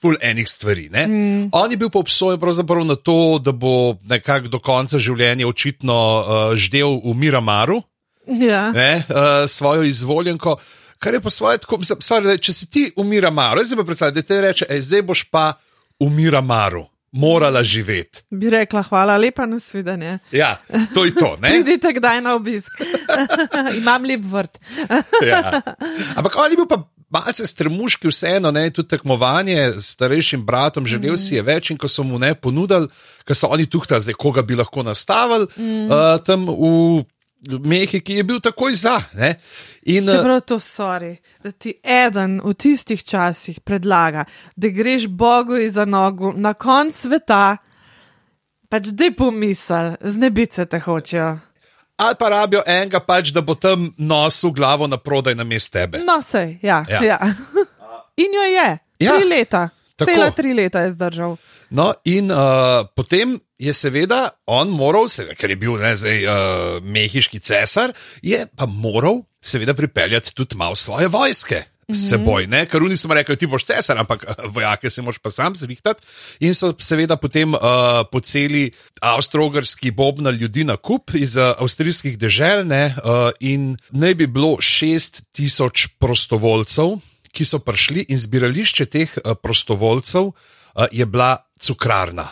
ful 0.00 0.16
enih 0.20 0.48
stvari. 0.48 0.88
Mm. 0.88 1.48
On 1.52 1.70
je 1.70 1.76
bil 1.76 1.90
pa 1.90 1.98
obsojen 1.98 2.40
na 2.86 2.96
to, 2.96 3.38
da 3.38 3.52
bo 3.52 3.96
nekako 4.08 4.48
do 4.48 4.58
konca 4.58 4.98
življenja 4.98 5.46
očitno 5.46 5.94
uh, 5.94 6.56
ždel 6.56 7.00
v 7.04 7.14
Miramaru, 7.14 7.82
ja. 8.30 8.70
ne, 8.72 9.02
uh, 9.08 9.50
svojo 9.50 9.82
izvoljenko. 9.82 10.56
Kar 10.98 11.14
je 11.14 11.20
pa 11.20 11.30
svoje, 11.30 11.58
tako, 11.58 11.78
sorry, 11.80 12.36
če 12.38 12.52
si 12.52 12.70
ti 12.70 12.82
v 12.96 13.04
Miramaru, 13.08 13.64
zdaj 13.64 13.78
pa 13.80 13.84
predstavljaj, 13.88 14.14
da 14.14 14.22
te 14.22 14.40
reče, 14.40 14.66
ej, 14.68 14.80
zdaj 14.84 15.02
boš 15.02 15.24
pa 15.32 15.52
v 16.00 16.10
Miramaru. 16.12 16.84
Morala 17.12 17.62
živeti. 17.62 18.22
Bi 18.30 18.50
rekla, 18.50 18.84
hvala 18.86 19.16
lepa 19.16 19.46
na 19.46 19.58
svidenje. 19.60 20.18
Ja, 20.30 20.60
to 20.94 21.04
je 21.04 21.14
to. 21.14 21.36
Pridite 21.42 21.92
kdaj 21.92 22.20
na 22.20 22.34
obisk. 22.34 22.70
Imam 23.80 24.04
lep 24.04 24.20
vrt. 24.24 24.58
ja. 25.30 25.60
Ampak 26.14 26.36
je 26.50 26.56
bil 26.56 26.68
pa 26.70 26.84
malce 27.10 27.46
strmuški, 27.46 28.08
vseeno, 28.08 28.50
ne, 28.50 28.70
tudi 28.70 28.88
tekmovanje 28.88 29.72
s 29.78 29.94
starejšim 29.96 30.44
bratom, 30.46 30.86
želel 30.86 31.12
mm. 31.12 31.18
si 31.18 31.34
je 31.34 31.42
več 31.42 31.70
in 31.70 31.78
ko 31.78 31.88
so 31.88 32.04
mu 32.06 32.18
ne 32.18 32.34
ponudili, 32.34 32.86
ker 33.26 33.36
so 33.36 33.50
oni 33.50 33.66
zdaj 33.66 34.14
koga 34.14 34.42
bi 34.42 34.54
lahko 34.54 34.82
nastavili 34.82 35.48
mm. 35.56 35.88
uh, 35.90 36.20
tam 36.24 36.46
v. 36.46 37.02
Mehi, 37.48 38.00
ki 38.04 38.20
je 38.20 38.24
bil 38.24 38.40
takoj 38.40 38.74
za. 38.74 38.98
In, 39.82 40.08
eh, 40.08 40.12
Čeprav 40.12 40.40
to 40.40 40.60
sori, 40.60 41.16
da 41.42 41.52
ti 41.52 41.74
eden 41.84 42.40
v 42.44 42.54
tistih 42.54 43.04
časih 43.04 43.60
predlaga, 43.60 44.24
da 44.56 44.68
greš 44.68 45.06
Bogu 45.08 45.56
za 45.70 45.84
nogo 45.84 46.32
na 46.36 46.54
konc 46.54 46.96
sveta, 46.96 47.56
pač 48.68 48.92
da 48.92 49.08
pomisel, 49.16 49.94
znebice 50.00 50.66
te 50.66 50.78
hočejo 50.78 51.38
ali 52.00 52.14
pa 52.18 52.28
rabijo 52.28 52.62
enega, 52.66 53.00
pač, 53.00 53.28
da 53.28 53.42
bo 53.44 53.54
tam 53.54 53.90
nosil 53.98 54.54
glavo 54.56 54.86
na 54.86 54.96
prodaj 54.96 55.34
na 55.34 55.44
mestu 55.44 55.76
tebe. 55.76 56.00
No, 56.04 56.22
sej, 56.22 56.56
ja. 56.62 56.84
ja. 56.88 57.02
ja. 57.04 57.18
In 58.22 58.32
jo 58.34 58.46
je, 58.48 58.68
ja. 59.04 59.16
tri 59.16 59.28
leta. 59.28 59.68
Tako. 60.00 60.10
Cela 60.10 60.30
tri 60.32 60.54
leta 60.56 60.84
je 60.86 60.94
zdržal. 60.96 61.36
No, 61.70 61.92
in 62.08 62.32
uh, 62.32 62.86
potem 62.96 63.36
je 63.60 63.72
seveda 63.76 64.30
on 64.48 64.72
moral, 64.72 65.10
seveda, 65.12 65.36
ker 65.38 65.52
je 65.52 65.58
bil 65.60 65.76
ne, 65.78 65.92
zdaj, 65.94 66.24
uh, 66.24 66.78
mehiški 66.82 67.38
cesar, 67.44 67.92
je 68.24 68.42
pa 68.56 68.66
moral 68.66 69.22
seveda 69.40 69.76
pripeljati 69.76 70.34
tudi 70.34 70.58
malo 70.58 70.76
svoje 70.76 71.08
vojske. 71.08 71.62
S 71.90 72.04
seboj, 72.12 72.44
ne? 72.46 72.60
ker 72.70 72.84
oni 72.86 72.94
so 72.94 73.10
rekli, 73.10 73.34
ti 73.34 73.48
boš 73.50 73.64
cesar, 73.66 73.98
ampak 73.98 74.22
eh, 74.22 74.44
vojake 74.54 74.86
si 74.94 75.02
moš 75.02 75.18
pa 75.18 75.32
sam 75.34 75.56
zrihtati. 75.58 76.04
In 76.46 76.54
so 76.54 76.70
seveda 76.78 77.16
potem 77.18 77.56
uh, 77.58 78.04
poceli 78.12 78.68
avstralski 79.02 79.90
bobna 79.90 80.30
ljudi 80.30 80.62
na 80.64 80.76
kup 80.76 81.10
iz 81.18 81.34
uh, 81.34 81.50
avstrijskih 81.58 82.14
dežel, 82.18 82.62
ne? 82.66 82.94
uh, 83.02 83.34
in 83.40 83.72
naj 83.90 84.14
bi 84.22 84.30
bilo 84.30 84.54
šest 84.62 85.24
tisoč 85.34 85.88
prostovoljcev, 85.98 87.00
ki 87.32 87.44
so 87.44 87.62
prišli, 87.64 88.06
in 88.08 88.18
zbirališče 88.18 88.86
teh 88.86 89.16
uh, 89.18 89.34
prostovoljcev 89.34 90.30
uh, 90.30 90.34
je 90.92 91.06
bila 91.06 91.36
cukrarna. 91.60 92.28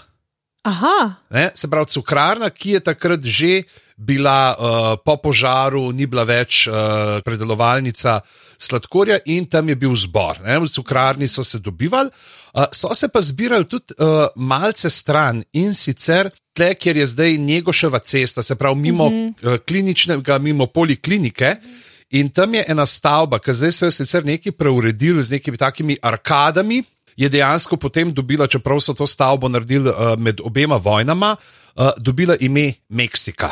Aha, 0.69 1.14
Ne? 1.31 1.50
Se 1.55 1.69
pravi, 1.71 1.87
cukrarna, 1.87 2.50
ki 2.50 2.76
je 2.76 2.81
takrat 2.81 3.25
že 3.25 3.62
bila 3.97 4.55
uh, 4.55 4.95
po 5.05 5.17
požaru, 5.17 5.90
ni 5.93 6.07
bila 6.07 6.23
več 6.23 6.67
uh, 6.69 7.19
predelovalnica 7.25 8.21
sladkorja 8.59 9.19
in 9.26 9.47
tam 9.50 9.69
je 9.69 9.76
bil 9.76 9.95
zbor. 9.99 10.38
Ne? 10.45 10.59
V 10.62 10.71
cukrarni 10.71 11.28
so 11.28 11.45
se 11.45 11.59
dobivali, 11.59 12.11
uh, 12.55 12.69
so 12.71 12.95
se 12.95 13.09
pa 13.09 13.23
zbirali 13.23 13.67
tudi 13.67 13.97
uh, 13.99 14.31
malce 14.37 14.90
stran 14.90 15.43
in 15.52 15.75
sicer 15.75 16.31
tle, 16.55 16.75
kjer 16.75 16.97
je 17.02 17.07
zdaj 17.07 17.38
Njegoševa 17.38 17.99
cesta, 17.99 18.43
se 18.43 18.55
pravi 18.55 18.76
mimo 18.76 19.07
uh 19.07 19.12
-huh. 19.12 19.55
uh, 19.55 19.59
kliničnega, 19.67 20.38
mimo 20.38 20.67
poliklinike. 20.67 21.57
In 22.11 22.31
tam 22.33 22.55
je 22.55 22.65
ena 22.69 22.87
stavba, 22.87 23.38
ki 23.38 23.53
zdaj 23.53 23.73
so 23.73 23.88
jo 23.88 23.93
sicer 23.93 24.25
neki 24.25 24.53
preuredili 24.57 25.23
z 25.23 25.37
nekimi 25.37 25.59
takimi 25.61 25.97
arkadami, 26.03 26.83
je 27.17 27.29
dejansko 27.29 27.77
potem 27.77 28.12
dobila, 28.15 28.47
čeprav 28.47 28.81
so 28.81 28.95
to 28.95 29.07
stavbo 29.07 29.49
naredili 29.49 29.91
uh, 29.91 30.15
med 30.19 30.41
obema 30.41 30.77
vojnama, 30.77 31.37
uh, 31.37 31.91
dobila 31.99 32.37
ime 32.41 32.73
Meksika. 32.88 33.50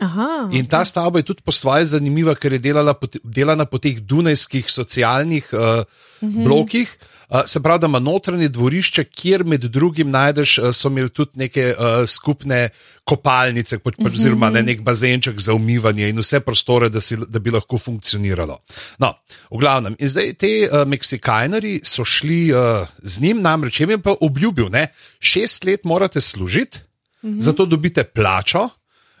aha. 0.00 0.48
In 0.52 0.66
ta 0.66 0.84
stavba 0.84 1.18
je 1.18 1.22
tudi 1.30 1.42
po 1.44 1.52
svoje 1.52 1.86
zanimiva, 1.86 2.34
ker 2.34 2.52
je 2.52 2.58
delala, 2.58 2.94
po 2.94 3.06
delana 3.22 3.64
po 3.64 3.78
teh 3.78 4.00
dunajskih 4.00 4.70
socialnih 4.70 5.52
uh, 5.52 5.84
blokih. 6.20 6.98
Uh, 7.32 7.40
se 7.46 7.62
pravi, 7.62 7.80
da 7.80 7.86
ima 7.86 7.98
notranje 7.98 8.48
dvorišče, 8.48 9.04
kjer 9.04 9.44
med 9.44 9.64
drugim 9.72 10.10
najdeš, 10.10 10.58
uh, 10.58 10.64
so 10.76 10.90
imeli 10.92 11.08
tudi 11.08 11.38
neke 11.40 11.70
uh, 11.72 12.02
skupne 12.08 12.66
kopalnice, 13.08 13.78
pač, 13.80 13.96
pač, 13.96 14.18
oziroma 14.18 14.50
ne, 14.52 14.60
nek 14.66 14.82
bazenček 14.84 15.40
za 15.40 15.54
umivanje 15.56 16.10
in 16.12 16.20
vse 16.20 16.42
prostore, 16.44 16.90
da, 16.92 17.00
si, 17.00 17.16
da 17.16 17.40
bi 17.40 17.54
lahko 17.54 17.80
funkcioniralo. 17.80 18.58
No, 19.00 19.14
v 19.48 19.62
glavnem, 19.64 19.96
in 19.96 20.12
zdaj 20.12 20.34
ti 20.44 20.52
uh, 20.66 20.82
Meksikajnari 20.84 21.78
so 21.88 22.04
šli 22.04 22.42
uh, 22.52 22.84
z 23.00 23.24
njim, 23.24 23.40
namreč 23.40 23.80
jim 23.80 23.96
je 23.96 24.02
pa 24.04 24.12
obljubil, 24.20 24.68
da 24.68 24.90
šest 25.20 25.64
let 25.64 25.88
morate 25.88 26.20
služiti, 26.20 26.84
zato 27.22 27.64
dobite 27.66 28.04
plačo, 28.04 28.68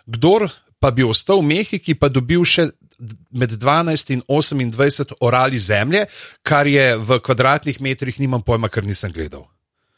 kdor 0.06 0.50
pa 0.82 0.90
bi 0.90 1.04
ostal 1.06 1.38
v 1.40 1.46
Mehiki, 1.54 1.94
pa 1.94 2.10
dobil 2.10 2.44
še 2.44 2.68
med 3.30 3.50
12 3.50 4.12
in 4.12 4.22
28 4.28 5.12
orali 5.20 5.58
zemlje, 5.58 6.06
kar 6.42 6.66
je 6.66 6.96
v 6.96 7.18
kvadratnih 7.18 7.80
metrih, 7.80 8.20
nimam 8.20 8.42
pojma, 8.42 8.68
ker 8.68 8.86
nisem 8.86 9.12
gledal. 9.12 9.46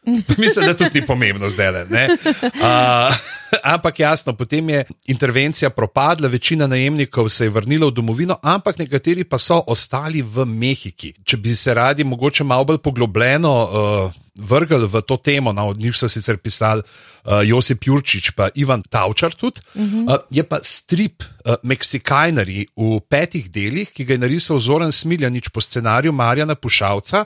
Mislim, 0.39 0.67
da 0.67 0.75
tudi 0.77 1.01
ni 1.01 1.07
pomembno 1.07 1.49
zdaj. 1.49 1.71
le, 1.73 2.09
Uh, 2.55 3.15
ampak 3.63 4.01
jasno, 4.01 4.37
potem 4.37 4.69
je 4.69 4.85
intervencija 5.07 5.71
propadla, 5.71 6.29
večina 6.29 6.67
najemnikov 6.67 7.29
se 7.29 7.45
je 7.45 7.51
vrnila 7.51 7.87
v 7.87 7.91
domovino, 7.91 8.37
ampak 8.43 8.79
nekateri 8.79 9.25
pa 9.25 9.39
so 9.39 9.63
ostali 9.67 10.23
v 10.23 10.45
Mehiki. 10.45 11.15
Če 11.25 11.37
bi 11.37 11.55
se 11.55 11.75
radi 11.75 12.05
mogoče 12.05 12.45
malo 12.45 12.65
bolj 12.65 12.79
poglobljeno 12.79 13.53
uh, 13.65 14.24
vrgli 14.35 14.87
v 14.87 15.03
to 15.07 15.17
temo, 15.17 15.53
no, 15.53 15.69
od 15.69 15.79
njih 15.79 15.97
so 15.97 16.09
sicer 16.09 16.37
pisali 16.37 16.83
uh, 16.83 17.41
Josip 17.47 17.87
Jurčič 17.87 18.33
in 18.35 18.51
Ivan 18.55 18.83
Tavčar, 18.83 19.35
tudi, 19.35 19.61
uh 19.75 19.83
-huh. 19.83 20.05
uh, 20.05 20.17
je 20.31 20.43
pa 20.43 20.59
strip 20.63 21.23
uh, 21.23 21.55
Meksikajnari 21.63 22.67
v 22.77 23.01
petih 23.09 23.51
delih, 23.51 23.93
ki 23.93 24.05
ga 24.05 24.15
je 24.15 24.19
narisal 24.19 24.59
Zoran 24.59 24.93
Smiljanič 24.93 25.49
po 25.49 25.61
scenariju 25.61 26.13
Marjana 26.13 26.55
Pušavca 26.55 27.25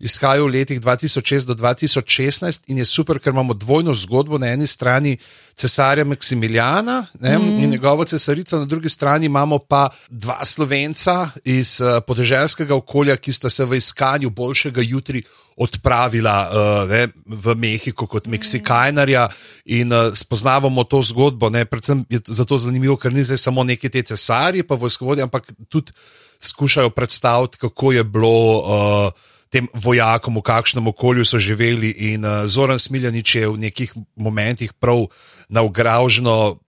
izhajajo 0.00 0.44
v 0.44 0.52
letih 0.52 0.80
2006 0.80 1.46
do 1.46 1.54
2016 1.54 2.62
in 2.66 2.78
je 2.78 2.84
super, 2.84 3.18
ker 3.18 3.32
imamo 3.32 3.54
dvojno 3.54 3.94
zgodbo. 3.94 4.38
Na 4.38 4.46
eni 4.46 4.66
strani 4.66 5.16
cesarja 5.54 6.04
Maksimiljana 6.04 7.06
ne, 7.20 7.38
mm. 7.38 7.62
in 7.62 7.70
njegovo 7.70 8.04
cesarico, 8.04 8.58
na 8.58 8.64
drugi 8.64 8.88
strani 8.88 9.26
imamo 9.26 9.58
pa 9.58 9.88
dva 10.08 10.44
slovenca 10.44 11.30
iz 11.44 11.80
uh, 11.80 11.98
podeželskega 12.06 12.74
okolja, 12.74 13.16
ki 13.16 13.32
sta 13.32 13.50
se 13.50 13.64
v 13.64 13.76
iskanju 13.76 14.30
boljšega 14.30 14.80
jutri 14.84 15.22
odpravila 15.56 16.50
uh, 16.50 16.90
ne, 16.90 17.08
v 17.26 17.54
Mehiko 17.54 18.06
kot 18.06 18.26
Meksikajnarja 18.26 19.28
in 19.64 19.92
uh, 19.92 20.12
spoznavamo 20.14 20.84
to 20.84 21.02
zgodbo. 21.02 21.50
Ne, 21.50 21.64
predvsem 21.64 22.04
je 22.08 22.20
zato 22.26 22.58
zanimivo, 22.58 22.96
ker 22.96 23.12
ni 23.12 23.22
zdaj 23.26 23.42
samo 23.42 23.64
neki 23.64 23.88
te 23.88 24.02
cesarji, 24.02 24.62
pa 24.62 24.78
vojskovodje, 24.78 25.26
ampak 25.26 25.50
tudi 25.68 25.92
skušajo 26.40 26.90
predstaviti, 26.90 27.58
kako 27.58 27.92
je 27.92 28.04
bilo. 28.04 28.58
Uh, 28.58 29.34
tem 29.50 29.68
vojakom, 29.74 30.38
v 30.38 30.44
kakšnem 30.44 30.86
okolju 30.92 31.24
so 31.24 31.38
živeli. 31.38 31.90
In 32.12 32.24
uh, 32.24 32.44
Zoran 32.46 32.78
Smiljanič 32.78 33.34
je 33.34 33.48
v 33.48 33.58
nekih 33.68 33.92
momentih 34.16 34.72
prav 34.72 35.08
navgražno 35.48 36.58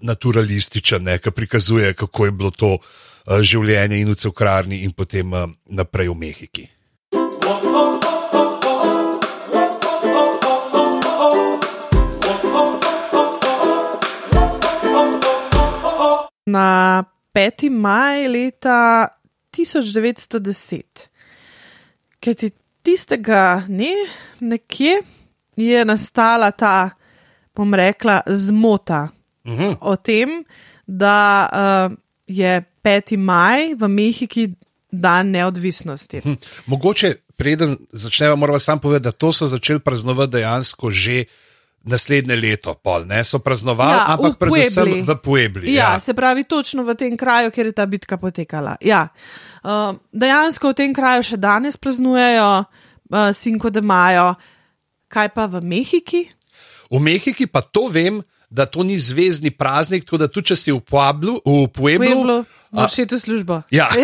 naturalističen, 0.00 1.02
ne, 1.02 1.18
ki 1.18 1.30
prikazuje, 1.30 1.94
kako 1.94 2.24
je 2.24 2.32
bilo 2.32 2.50
to 2.50 2.78
uh, 2.78 3.40
življenje 3.42 3.98
in 3.98 4.12
v 4.12 4.18
Cukrarni, 4.18 4.82
in 4.86 4.94
potem 4.94 5.32
uh, 5.32 5.50
naprej 5.66 6.08
v 6.08 6.18
Mehiki. 6.18 6.66
Na 16.48 17.04
5. 17.34 17.68
maj 17.68 18.24
leta 18.24 19.10
1910, 19.52 21.10
ki 22.20 22.34
ti 22.34 22.50
tistega 22.82 23.62
dne, 23.66 23.92
nekje, 24.40 25.00
je 25.56 25.84
nastala 25.84 26.50
ta, 26.50 26.90
bom 27.54 27.74
rekla, 27.74 28.22
zmota 28.26 29.08
Mhm. 29.48 29.80
o 29.80 29.96
tem, 29.96 30.44
da 30.86 31.48
uh, 31.48 31.96
je 32.26 32.62
5. 32.82 33.16
maj 33.16 33.74
v 33.74 33.88
Mehiki 33.88 34.52
dan 34.92 35.30
neodvisnosti. 35.30 36.20
Hm. 36.24 36.36
Mogoče, 36.66 37.14
preden 37.36 37.76
začnemo, 37.92 38.36
moramo 38.36 38.58
sam 38.58 38.78
povedati, 38.80 39.04
da 39.04 39.12
to 39.12 39.32
so 39.32 39.46
začeli 39.46 39.80
praznovati 39.80 40.32
dejansko 40.32 40.90
že. 40.90 41.24
Naslednje 41.88 42.36
leto, 42.36 42.74
pol, 42.74 43.06
ne, 43.06 43.24
so 43.24 43.38
praznovali, 43.38 43.96
Ja, 43.96 44.04
ampak 44.12 44.34
v 44.34 44.38
predvsem 44.38 45.06
v 45.06 45.14
Puebli. 45.22 45.72
Ja, 45.72 45.94
ja, 45.94 46.00
se 46.00 46.12
pravi, 46.12 46.44
točno 46.44 46.82
v 46.84 46.92
tem 46.98 47.16
kraju, 47.16 47.50
kjer 47.54 47.66
je 47.66 47.72
ta 47.72 47.86
bitka 47.86 48.18
potekala. 48.18 48.76
Ja. 48.80 49.08
Uh, 49.64 49.98
dejansko 50.12 50.72
v 50.72 50.78
tem 50.78 50.94
kraju 50.94 51.26
še 51.26 51.36
danes 51.40 51.76
praznujejo 51.76 52.64
uh, 52.64 53.30
Cinco 53.34 53.70
de 53.70 53.82
Mayo, 53.82 54.34
kaj 55.10 55.32
pa 55.34 55.46
v 55.50 55.62
Mehiki? 55.64 56.28
V 56.88 57.00
Mehiki 57.02 57.46
pa 57.50 57.60
to 57.60 57.88
vem, 57.92 58.22
da 58.50 58.64
to 58.64 58.82
ni 58.82 58.98
zvezdni 58.98 59.50
praznik, 59.50 60.04
tako 60.04 60.18
da 60.24 60.28
tudi 60.28 60.52
če 60.52 60.56
si 60.56 60.72
v 60.72 60.80
Pueblu, 60.80 61.36
v 61.44 61.68
Pueblu, 61.68 62.08
Pueblo, 62.08 62.36
a, 62.72 62.76
moraš 62.80 62.98
iti 63.04 63.14
v 63.16 63.20
službo. 63.20 63.62
ja, 63.70 63.88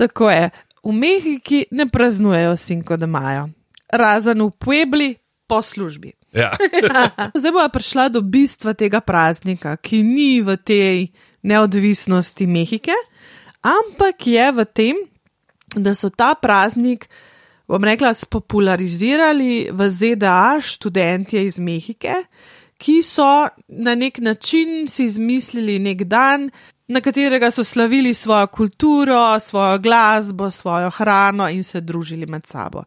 Tako 0.00 0.30
je. 0.30 0.50
V 0.84 0.92
Mehiki 0.92 1.66
ne 1.70 1.88
praznujejo 1.88 2.56
Cinco 2.56 2.96
de 2.96 3.06
Mayo, 3.06 3.48
razen 3.92 4.42
v 4.42 4.50
Puebli 4.58 5.16
po 5.46 5.62
službi. 5.62 6.12
ja. 6.32 6.52
Zdaj 7.38 7.52
bo 7.52 7.68
prišla 7.68 8.08
do 8.08 8.20
bistva 8.22 8.74
tega 8.74 9.00
praznika, 9.00 9.76
ki 9.76 10.02
ni 10.02 10.40
v 10.40 10.56
tej 10.56 11.10
neodvisnosti 11.46 12.46
Mehike, 12.46 12.96
ampak 13.62 14.26
je 14.26 14.46
v 14.52 14.66
tem, 14.66 14.96
da 15.76 15.94
so 15.94 16.10
ta 16.10 16.34
praznik, 16.34 17.06
bom 17.70 17.82
rekla, 17.82 18.14
spopularizirali 18.14 19.70
v 19.70 19.90
ZDA 19.90 20.58
študentje 20.62 21.42
iz 21.46 21.58
Mehike, 21.58 22.26
ki 22.76 23.00
so 23.02 23.48
na 23.68 23.94
nek 23.94 24.18
način 24.18 24.88
si 24.88 25.06
izmislili 25.08 25.78
nek 25.78 26.04
dan, 26.04 26.50
na 26.88 27.00
katerega 27.00 27.50
so 27.50 27.64
slavili 27.64 28.14
svojo 28.14 28.46
kulturo, 28.46 29.40
svojo 29.40 29.78
glasbo, 29.78 30.50
svojo 30.50 30.90
hrano 30.90 31.48
in 31.50 31.64
se 31.64 31.80
družili 31.80 32.26
med 32.26 32.46
sabo. 32.46 32.84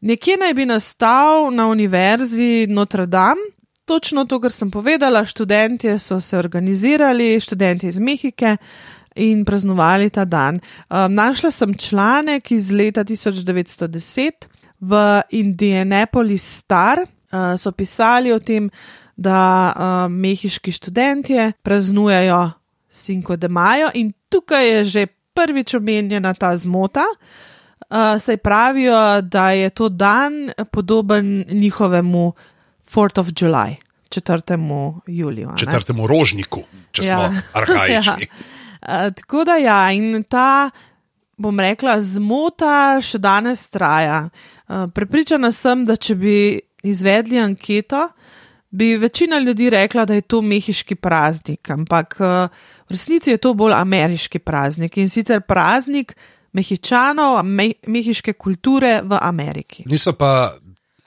Nekje 0.00 0.36
naj 0.36 0.54
bi 0.54 0.66
nastal 0.66 1.50
na 1.50 1.68
univerzi 1.68 2.66
Notre 2.68 3.06
Dame. 3.06 3.57
Točno 3.88 4.24
to, 4.24 4.36
kar 4.40 4.52
sem 4.52 4.70
povedala, 4.70 5.24
študentje 5.24 5.98
so 5.98 6.20
se 6.20 6.36
organizirali, 6.38 7.40
študenti 7.40 7.88
iz 7.88 7.98
Mehike 7.98 8.56
in 9.16 9.44
praznovali 9.44 10.10
ta 10.10 10.24
dan. 10.24 10.60
Um, 10.90 11.14
našla 11.14 11.50
sem 11.50 11.72
članek 11.74 12.50
iz 12.50 12.68
leta 12.70 13.04
1910 13.04 14.44
v 14.80 15.22
Indianapolis 15.30 16.44
Star, 16.44 17.00
uh, 17.00 17.56
so 17.56 17.72
pisali 17.72 18.32
o 18.32 18.38
tem, 18.38 18.68
da 19.16 19.72
uh, 19.72 20.12
mehiški 20.12 20.72
študentje 20.72 21.52
praznujejo 21.62 22.50
Cinco 22.92 23.36
de 23.36 23.48
Mayo 23.48 23.88
in 23.94 24.12
tukaj 24.28 24.68
je 24.68 24.84
že 24.84 25.06
prvič 25.34 25.74
omenjena 25.74 26.34
ta 26.34 26.56
zmota. 26.56 27.04
uh, 27.88 28.20
saj 28.20 28.36
pravijo, 28.36 29.22
da 29.22 29.50
je 29.50 29.70
to 29.70 29.88
dan 29.88 30.52
podoben 30.72 31.44
njihovemu 31.48 32.32
4th 32.94 33.20
of 33.20 33.28
July, 33.40 33.76
4. 34.10 34.40
juliju. 35.06 35.48
a 35.48 35.52
ne? 35.52 35.58
Četrtemu 35.58 36.06
rožniku, 36.06 36.62
če 36.92 37.02
smo 37.02 37.22
Ja. 37.22 37.32
arhajični. 37.60 38.28
Ja. 38.28 39.06
Uh, 39.06 39.14
tako 39.14 39.44
da 39.44 39.56
ja, 39.56 39.92
in 39.92 40.24
ta, 40.24 40.70
bom 41.36 41.60
rekla, 41.60 42.00
zmota 42.02 43.00
še 43.02 43.18
danes 43.18 43.68
traja. 43.70 44.28
Uh, 44.68 44.86
prepričana 44.94 45.52
sem, 45.52 45.84
da 45.84 45.96
če 45.96 46.14
bi 46.14 46.60
izvedli 46.82 47.38
anketo, 47.38 48.08
bi 48.70 48.96
večina 48.96 49.38
ljudi 49.38 49.70
rekla, 49.70 50.04
da 50.04 50.14
je 50.14 50.20
to 50.20 50.40
mehiški 50.42 50.94
praznik, 50.94 51.70
ampak 51.70 52.16
uh, 52.20 52.48
v 52.88 52.96
resnici 52.96 53.30
je 53.30 53.36
to 53.36 53.54
bolj 53.54 53.74
ameriški 53.76 54.38
praznik 54.38 54.96
in 54.96 55.08
sicer 55.08 55.40
praznik 55.40 56.14
mehičanov, 56.52 57.42
me, 57.44 57.72
mehiške 57.86 58.32
kulture 58.32 59.00
v 59.04 59.18
Ameriki. 59.20 59.84
Niso 59.86 60.14
pa 60.16 60.54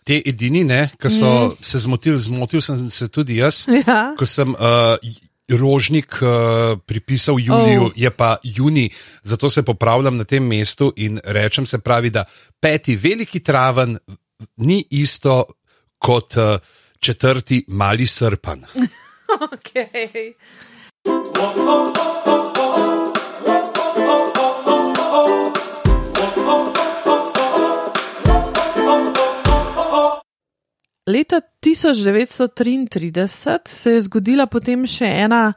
te 0.03 0.21
edini, 0.25 0.63
ki 1.01 1.09
so 1.09 1.55
se 1.61 1.79
zmotili, 1.79 2.19
zmotil 2.21 2.61
sem 2.61 2.89
se 2.89 3.07
tudi 3.07 3.37
jaz, 3.37 3.67
Ja. 3.87 4.13
ko 4.17 4.25
sem 4.25 4.53
uh, 4.53 4.97
rožnik 5.51 6.17
uh, 6.21 6.79
pripisal 6.85 7.39
Juliju, 7.39 7.81
Oh. 7.81 7.87
oh. 7.87 7.91
je 7.95 8.09
pa 8.09 8.37
juni, 8.43 8.89
zato 9.23 9.49
se 9.49 9.63
popravljam 9.63 10.17
na 10.17 10.23
tem 10.23 10.43
mestu 10.43 10.93
in 10.95 11.19
rečem 11.23 11.65
se 11.65 11.77
pravi, 11.79 12.09
da 12.09 12.25
peti 12.59 12.95
veliki 12.95 13.39
traven 13.39 13.97
ni 14.57 14.85
isto 14.89 15.43
kot 15.97 16.35
uh, 16.37 16.57
četrti 16.99 17.65
mali 17.67 18.07
srpan. 18.07 18.65
Okay. 19.31 20.33
Leta 31.11 31.41
1933 31.61 33.59
se 33.67 33.91
je 33.91 34.01
zgodila 34.01 34.45
potem 34.47 34.87
še 34.87 35.05
ena 35.25 35.53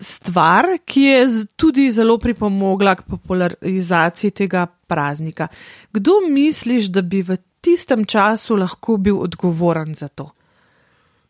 stvar, 0.00 0.66
ki 0.84 1.02
je 1.02 1.26
tudi 1.56 1.92
zelo 1.92 2.18
pripomogla 2.20 2.94
k 2.94 3.02
popularizaciji 3.08 4.30
tega 4.30 4.66
praznika. 4.66 5.48
Kdo 5.92 6.12
misliš, 6.28 6.84
da 6.92 7.02
bi 7.02 7.22
v 7.24 7.36
tistem 7.64 8.04
času 8.04 8.56
lahko 8.56 8.96
bil 8.96 9.20
odgovoren 9.24 9.94
za 9.94 10.08
to? 10.08 10.30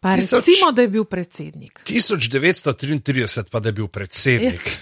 Pa 0.01 0.17
Tisoč- 0.17 0.45
recimo, 0.45 0.73
da 0.73 0.83
je 0.83 0.89
bil 0.89 1.05
predsednik. 1.05 1.81
1933 1.85 3.51
pa 3.51 3.61
da 3.61 3.69
je 3.69 3.73
bil 3.73 3.89
predsednik. 3.89 4.63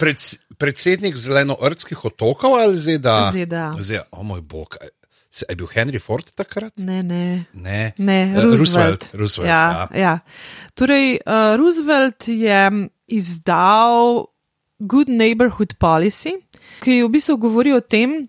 Pred, 0.00 0.16
predsednik 0.58 1.16
zelenoordskih 1.16 2.04
otokov 2.04 2.54
ali 2.54 2.78
ZDA? 2.78 3.32
ZDA. 3.34 3.74
ZDA. 3.80 4.02
O 4.10 4.22
moj 4.22 4.40
bog. 4.40 4.76
Se- 5.32 5.46
Je 5.48 5.56
bil 5.56 5.66
Henry 5.74 5.98
Ford 5.98 6.26
takrat? 6.36 6.72
Ne, 6.76 7.00
ne. 7.02 7.44
Ne. 7.54 7.92
Ne, 7.98 8.18
Eh, 8.22 8.34
Roosevelt. 8.34 8.58
Roosevelt, 8.60 9.10
Roosevelt, 9.14 9.48
ja, 9.48 9.64
ja. 9.72 10.00
ja. 10.00 10.18
Torej, 10.74 11.18
uh, 11.26 11.56
Roosevelt 11.56 12.28
je 12.28 12.58
izdal 13.08 14.26
Good 14.78 15.08
Neighborhood 15.08 15.74
Policy, 15.78 16.32
ki 16.82 17.02
v 17.02 17.10
bistvu 17.10 17.36
govori 17.38 17.72
o 17.72 17.80
tem, 17.80 18.26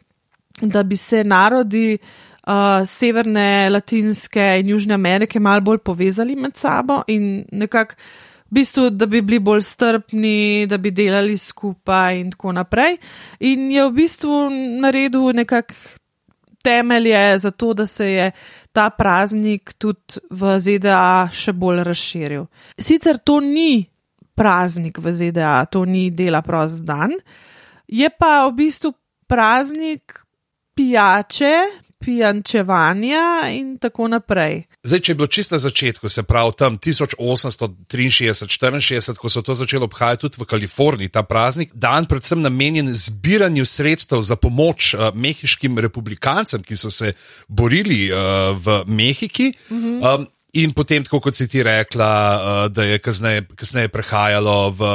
da 0.61 0.83
bi 0.83 0.95
se 0.95 1.23
narodi 1.23 1.97
uh, 1.97 2.53
Severne, 2.85 3.47
Latinske 3.69 4.59
in 4.59 4.69
Južne 4.69 4.93
Amerike 4.93 5.39
malo 5.39 5.61
bolj 5.61 5.79
povezali 5.79 6.35
med 6.35 6.55
sabo 6.55 7.01
in 7.07 7.45
nekako. 7.51 7.95
V 8.45 8.59
bistvu, 8.59 8.89
da 8.91 9.07
bi 9.09 9.21
bili 9.21 9.39
bolj 9.41 9.63
strpni, 9.65 10.35
da 10.69 10.77
bi 10.77 10.91
delali 10.91 11.33
skupaj, 11.37 12.19
in 12.19 12.27
tako 12.29 12.51
naprej. 12.53 12.99
In 13.41 13.71
je 13.71 13.81
v 13.81 13.93
bistvu 13.95 14.43
naredil 14.77 15.31
nekako 15.33 15.73
temelje 16.63 17.39
za 17.39 17.51
to, 17.51 17.73
da 17.73 17.87
se 17.87 18.07
je 18.11 18.31
ta 18.71 18.89
praznik 18.89 19.73
tudi 19.77 20.23
v 20.31 20.59
ZDA 20.59 21.29
še 21.33 21.53
bolj 21.53 21.83
razširil. 21.83 22.45
Sicer 22.79 23.19
to 23.19 23.39
ni 23.43 23.83
praznik 24.33 24.97
v 24.97 25.13
ZDA, 25.13 25.65
to 25.69 25.85
ni 25.85 26.09
dela 26.11 26.41
prost 26.41 26.81
dan, 26.87 27.13
je 27.87 28.09
pa 28.09 28.47
v 28.47 28.55
bistvu 28.63 28.93
praznik 29.27 30.23
pijače, 30.73 31.53
pijančevanja 32.05 33.49
in 33.51 33.77
tako 33.81 34.07
naprej. 34.07 34.63
Zdaj, 34.83 34.99
če 34.99 35.11
je 35.11 35.15
bilo 35.15 35.27
čisto 35.27 35.55
na 35.55 35.59
začetku, 35.59 36.09
se 36.09 36.23
pravi 36.23 36.51
tam 36.57 36.77
1863-64, 36.77 39.17
ko 39.17 39.29
so 39.29 39.41
to 39.41 39.53
začeli 39.55 39.83
obhajati 39.83 40.21
tudi 40.21 40.41
v 40.41 40.45
Kaliforniji, 40.45 41.09
ta 41.09 41.23
praznik, 41.23 41.71
dan 41.73 42.05
predvsem 42.05 42.41
namenjen 42.41 42.87
zbiranju 42.91 43.65
sredstev 43.65 44.21
za 44.21 44.35
pomoč 44.35 44.93
uh, 44.93 44.99
mehiškim 45.15 45.79
republikancem, 45.79 46.63
ki 46.63 46.77
so 46.77 46.91
se 46.91 47.13
borili 47.47 48.11
uh, 48.11 48.17
v 48.57 48.83
Mehiki. 48.87 49.53
Um, 49.71 50.27
In 50.53 50.69
potem, 50.77 51.01
tako 51.01 51.17
kot 51.25 51.33
si 51.33 51.47
ti 51.49 51.63
rekla, 51.65 52.07
uh, 52.37 52.65
da 52.69 52.83
je 52.85 52.99
kasneje, 53.01 53.47
kasneje 53.57 53.89
prehajalo 53.89 54.57
v 54.77 54.89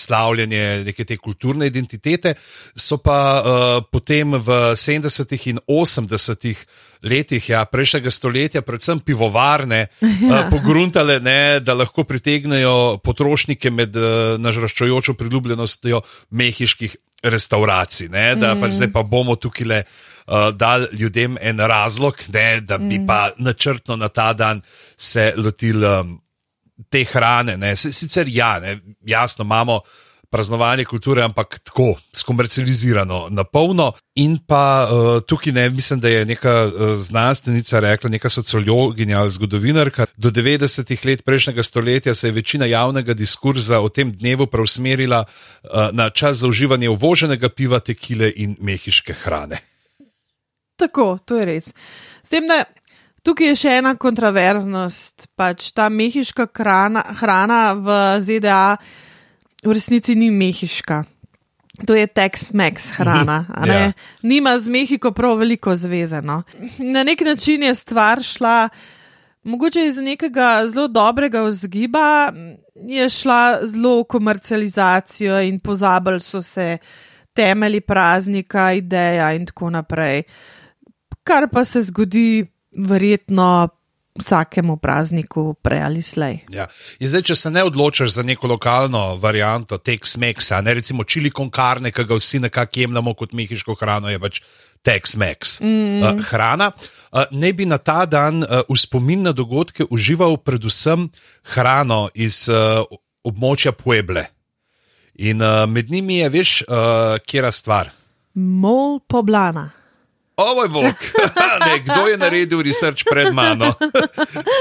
slavljanje 0.00 0.62
neke 0.86 1.04
te 1.04 1.18
kulturne 1.20 1.68
identitete, 1.68 2.32
so 2.72 2.96
pa 3.04 3.18
uh, 3.36 3.74
potem 3.84 4.32
v 4.32 4.72
70. 4.72 5.36
in 5.52 5.60
80. 5.68 6.64
letih 7.04 7.48
ja, 7.48 7.64
prejšnjega 7.68 8.10
stoletja, 8.10 8.62
predvsem 8.62 9.00
pivovarne, 9.04 9.80
ja. 10.00 10.08
uh, 10.08 10.40
pogruntale, 10.50 11.20
ne, 11.20 11.60
da 11.60 11.76
lahko 11.76 12.06
pritegnejo 12.08 12.98
potrošnike 13.04 13.70
med 13.70 13.96
uh, 13.96 14.34
nažraščujočo 14.40 15.16
priljubljenostjo 15.20 16.02
mehiških 16.30 16.96
restauracij. 17.24 18.10
Ne, 18.12 18.34
da 18.36 18.54
mm. 18.54 18.64
pač 18.64 18.76
zdaj 18.80 18.92
pa 18.92 19.06
bomo 19.06 19.36
tukaj 19.36 19.70
le. 19.70 19.84
Uh, 20.24 20.54
dal 20.56 20.86
ljudem 20.96 21.34
en 21.36 21.58
razlog, 21.60 22.16
ne, 22.32 22.62
da 22.64 22.78
bi 22.80 22.96
mm. 22.96 23.06
pa 23.06 23.34
načrtno 23.44 23.98
na 24.00 24.08
ta 24.08 24.30
dan 24.32 24.62
se 24.96 25.34
lotili 25.36 25.84
um, 25.84 26.14
te 26.88 27.02
hrane. 27.04 27.58
Ne. 27.60 27.74
Sicer 27.76 28.30
ja, 28.32 28.54
ne, 28.60 28.78
jasno 29.04 29.44
imamo 29.44 29.82
praznovanje 30.34 30.84
kulture, 30.84 31.22
ampak 31.22 31.60
tako 31.62 31.92
skomercializirano, 32.12 33.28
na 33.30 33.44
polno. 33.46 33.92
In 34.18 34.34
pa 34.42 34.88
uh, 34.90 35.22
tukaj 35.22 35.52
ne, 35.54 35.68
mislim, 35.70 36.00
da 36.02 36.10
je 36.10 36.24
neka 36.26 36.54
uh, 36.64 36.96
znanstvenica 36.98 37.80
rekla, 37.80 38.10
neka 38.10 38.30
sociologinja 38.30 39.20
ali 39.20 39.30
zgodovinarka, 39.30 40.06
do 40.16 40.30
90-ih 40.34 41.04
let 41.06 41.22
prejšnjega 41.24 41.62
stoletja 41.62 42.14
se 42.14 42.28
je 42.28 42.32
večina 42.32 42.66
javnega 42.66 43.14
diskurza 43.14 43.80
o 43.80 43.88
tem 43.88 44.10
dnevu 44.12 44.46
preusmerila 44.50 45.24
uh, 45.24 45.70
na 45.92 46.10
čas 46.10 46.42
za 46.42 46.48
uživanje 46.48 46.90
uvoženega 46.90 47.48
piva, 47.48 47.78
tekile 47.78 48.32
in 48.36 48.56
mehiške 48.60 49.14
hrane. 49.22 49.62
Tako, 50.76 51.18
to 51.24 51.38
je 51.38 51.44
res. 51.46 51.70
S 52.22 52.34
tem, 52.34 52.50
da 52.50 52.64
tukaj 53.22 53.52
je 53.52 53.62
še 53.62 53.78
ena 53.78 53.94
kontroverznost. 53.94 55.30
Pač 55.38 55.70
ta 55.76 55.86
mehiška 55.88 56.50
hrana, 56.58 57.06
hrana 57.22 57.62
v 57.78 57.98
ZDA 58.18 58.76
v 59.64 59.72
resnici 59.72 60.14
ni 60.14 60.30
mehiška. 60.30 61.04
To 61.86 61.94
je 61.94 62.06
Tex-Mex 62.06 62.94
hrana. 62.98 63.46
ne? 63.66 63.72
Ja. 63.72 63.92
Nima 64.22 64.58
z 64.58 64.68
Mehiko 64.68 65.10
prav 65.12 65.38
veliko 65.38 65.76
zvezano. 65.76 66.42
Na 66.78 67.02
nek 67.02 67.20
način 67.20 67.62
je 67.62 67.74
stvar 67.74 68.22
šla, 68.22 68.68
mogoče 69.42 69.86
iz 69.86 69.96
nekega 69.96 70.64
zelo 70.66 70.88
dobrega 70.88 71.42
vzgiba, 71.42 72.32
je 72.74 73.10
šla 73.10 73.66
zelo 73.66 74.00
v 74.00 74.04
komercializacijo 74.04 75.40
in 75.40 75.60
pozabili 75.60 76.20
so 76.20 76.42
se 76.42 76.78
temelji 77.34 77.80
praznika, 77.80 78.72
ideja 78.72 79.32
in 79.34 79.46
tako 79.46 79.70
naprej 79.70 80.22
kar 81.24 81.48
pa 81.52 81.64
se 81.64 81.82
zgodi 81.82 82.46
verjetno 82.76 83.68
vsakemu 84.18 84.76
prazniku 84.76 85.54
prej 85.62 85.82
ali 85.82 86.02
slej. 86.02 86.38
Ja. 86.54 86.68
In 87.02 87.10
zdaj, 87.10 87.22
če 87.30 87.36
se 87.36 87.50
ne 87.50 87.64
odločiš 87.66 88.14
za 88.14 88.22
neko 88.22 88.46
lokalno 88.46 89.16
varianto 89.18 89.78
Tex-Mex, 89.78 90.52
ne 90.62 90.74
recimo 90.74 91.04
čili 91.04 91.32
con 91.34 91.50
carne, 91.50 91.90
ki 91.90 92.04
ga 92.04 92.18
vsi 92.18 92.44
nekako 92.46 92.80
jemljemo 92.80 93.14
kot 93.14 93.32
mehiško 93.32 93.74
hrano, 93.74 94.10
je 94.10 94.20
pač 94.22 94.40
Tex-Mex 94.84 95.58
mm. 95.64 96.02
uh, 96.02 96.22
hrana. 96.30 96.70
Uh, 97.10 97.24
ne 97.30 97.52
bi 97.52 97.66
na 97.66 97.78
ta 97.78 98.04
dan 98.06 98.44
uh, 98.44 98.62
v 98.68 98.78
spomin 98.78 99.22
na 99.26 99.32
dogodke 99.32 99.86
užival 99.90 100.36
predvsem 100.36 101.08
hrano 101.54 102.08
iz 102.14 102.44
uh, 102.48 102.84
območja 103.24 103.72
Pueble. 103.72 104.28
In 105.14 105.42
uh, 105.42 105.64
med 105.70 105.90
njimi 105.90 106.20
je, 106.20 106.28
veš, 106.28 106.50
uh, 106.68 107.16
kera 107.26 107.50
stvar. 107.54 107.90
Mol 108.34 108.98
poblana. 109.06 109.70
O 110.36 110.54
moj 110.54 110.68
bog, 110.68 110.94
ne, 111.66 111.78
kdo 111.84 112.06
je 112.10 112.16
naredil 112.18 112.62
research 112.62 113.04
pred 113.10 113.34
mano? 113.34 113.70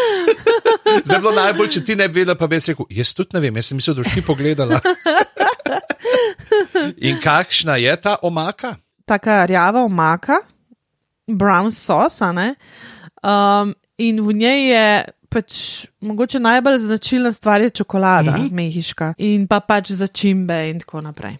Zdaj 1.05 1.19
bilo 1.19 1.31
najbolj, 1.33 1.69
če 1.73 1.81
ti 1.83 1.95
ne 1.97 2.05
bi 2.09 2.21
vedela, 2.21 2.37
pa 2.37 2.45
bi 2.47 2.59
jaz 2.59 2.69
rekel, 2.69 2.85
jaz 2.93 3.13
tudi 3.17 3.33
ne 3.33 3.41
vem, 3.41 3.57
jaz 3.57 3.71
sem 3.71 3.79
mislil, 3.81 3.95
da 3.97 4.05
boš 4.05 4.13
ti 4.13 4.21
pogledala. 4.21 4.77
In 7.09 7.17
kakšna 7.23 7.79
je 7.81 7.95
ta 7.97 8.19
omaka? 8.21 8.75
Taka 9.09 9.41
rjava 9.49 9.81
omaka, 9.81 10.37
brown 11.25 11.73
sauce, 11.73 12.21
a 12.21 12.29
ne? 12.37 12.53
Um, 13.23 13.73
in 13.97 14.21
v 14.21 14.35
njej 14.37 14.61
je 14.69 14.85
pač 15.33 15.55
mogoče 16.05 16.39
najbolj 16.39 16.77
značilna 16.85 17.31
stvar 17.33 17.61
je 17.61 17.69
čokolada, 17.69 18.37
mm 18.37 18.41
-hmm. 18.41 18.51
mehiška 18.51 19.13
in 19.17 19.47
pa 19.47 19.59
pač 19.59 19.91
začimbe 19.91 20.69
in 20.69 20.79
tako 20.79 21.01
naprej. 21.01 21.37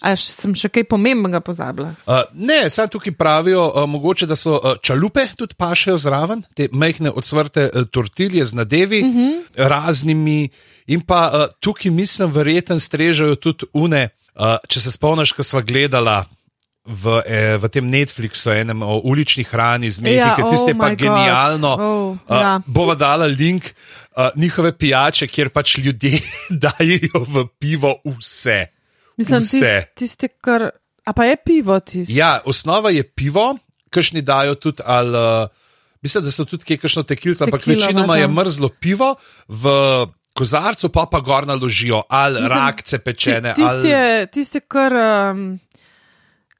Až 0.00 0.24
sem 0.32 0.54
še 0.56 0.70
kaj 0.72 0.86
pomembnega 0.88 1.42
pozabila. 1.44 1.92
Uh, 2.08 2.22
ne, 2.32 2.70
samo 2.72 2.88
tukaj 2.94 3.12
pravijo, 3.18 3.66
uh, 3.68 3.84
mogoče, 3.90 4.26
da 4.26 4.36
so 4.38 4.56
uh, 4.56 4.78
čalupe 4.82 5.26
tudi 5.36 5.56
pašejo 5.60 5.98
zraven, 6.00 6.44
te 6.56 6.70
majhne 6.72 7.12
odsvrte 7.12 7.68
uh, 7.68 7.84
tortilje 7.92 8.44
z 8.44 8.56
nadevi, 8.56 9.02
uh 9.04 9.14
-huh. 9.14 9.68
raznimi. 9.68 10.48
In 10.86 11.00
pa 11.00 11.30
uh, 11.30 11.46
tukaj 11.60 11.92
mislim, 11.92 12.32
verjeten 12.32 12.80
strežejo 12.80 13.36
tudi 13.36 13.66
une. 13.72 14.08
Uh, 14.34 14.56
če 14.68 14.80
se 14.80 14.90
spomniš, 14.90 15.32
ko 15.32 15.42
smo 15.42 15.60
gledali 15.62 16.24
v, 16.90 17.04
eh, 17.26 17.56
v 17.60 17.64
tem 17.68 17.84
Netflixu, 17.84 18.50
enem 18.50 18.82
o 18.82 19.00
ulični 19.04 19.44
hrani 19.44 19.90
z 19.90 20.00
Mehike, 20.00 20.42
Ja, 20.42 20.48
tiste 20.48 20.72
oh 20.72 20.78
pa 20.80 20.94
genialno. 20.96 21.72
Oh, 21.76 22.16
uh, 22.16 22.40
ja. 22.40 22.58
Bova 22.66 22.94
dala 22.96 23.28
link 23.28 23.70
uh, 24.16 24.32
njihove 24.34 24.72
pijače, 24.72 25.28
kjer 25.28 25.52
pač 25.52 25.78
ljudje 25.78 26.18
dajo 26.64 27.24
v 27.28 27.46
pivo 27.60 28.00
vse. 28.04 28.79
Mislim, 29.20 29.44
Vse. 29.44 29.50
tiste, 29.50 29.72
tiste 29.94 30.28
kar. 30.40 30.70
A 31.04 31.12
pa 31.16 31.26
je 31.28 31.36
pivo 31.36 31.76
tisto? 31.80 32.12
Ja, 32.12 32.40
osnova 32.44 32.90
je 32.92 33.02
pivo, 33.04 33.56
kakšni 33.90 34.22
dajo 34.22 34.54
tudi, 34.60 34.82
ali, 34.86 35.16
uh, 35.16 35.48
mislim, 36.02 36.24
da 36.24 36.32
so 36.32 36.44
tudi 36.48 36.76
kakšno 36.76 37.02
tekilce, 37.08 37.44
ampak 37.44 37.66
večinoma 37.66 38.16
je 38.20 38.28
mrzlo 38.28 38.68
pivo 38.80 39.14
v 39.48 39.64
kozarcu, 40.36 40.88
pa 40.88 41.06
pa 41.10 41.20
gor 41.20 41.46
naložijo 41.46 42.02
ali 42.08 42.40
Mislim, 42.40 42.58
rakce 42.58 42.98
pečene. 42.98 43.54
Ti- 43.54 43.62
Tisti 43.62 43.76
ali... 43.76 43.88
je, 43.88 44.26
tist 44.26 44.54
je 44.54 44.60
kar, 44.60 44.92
um, 45.32 45.58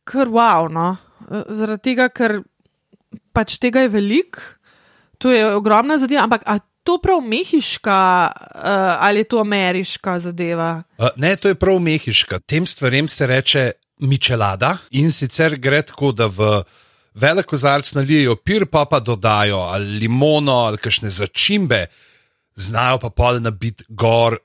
kar 0.04 0.28
wow. 0.28 0.68
No? 0.72 0.96
Eh, 1.30 1.44
Zaradi 1.48 1.82
tega, 1.90 2.08
ker 2.08 2.40
pač 3.32 3.58
tega 3.62 3.84
je 3.86 3.92
veliko, 3.92 4.40
to 5.18 5.30
je 5.30 5.46
ogromna 5.54 5.98
zadeva, 5.98 6.24
ampak 6.26 6.42
to 6.90 6.98
prav 6.98 7.20
mehiška 7.22 8.00
uh, 8.34 8.60
ali 9.06 9.22
je 9.22 9.28
to 9.30 9.38
ameriška 9.38 10.18
zadeva? 10.20 10.82
Uh, 10.98 11.08
ne, 11.16 11.36
to 11.36 11.48
je 11.48 11.54
prav 11.54 11.78
mehiška. 11.78 12.40
Tem 12.46 12.66
stvarem 12.66 13.08
se 13.08 13.26
reče 13.26 13.70
mičelada 14.02 14.76
in 14.90 15.12
sicer 15.12 15.54
gre 15.58 15.82
tako, 15.86 16.12
da 16.12 16.26
v 16.26 16.62
velik 17.14 17.46
kozarc 17.46 17.92
nalijejo 17.94 18.36
pir, 18.36 18.66
pa 18.66 18.84
pa 18.90 19.00
dodajo 19.00 19.60
ali 19.70 19.98
limono 20.02 20.64
ali 20.66 20.78
kakšne 20.78 21.10
začimbe, 21.10 21.86
znajo 22.56 22.98
pa 22.98 23.10
pol 23.10 23.40
nabiti 23.44 23.84
gor. 23.88 24.38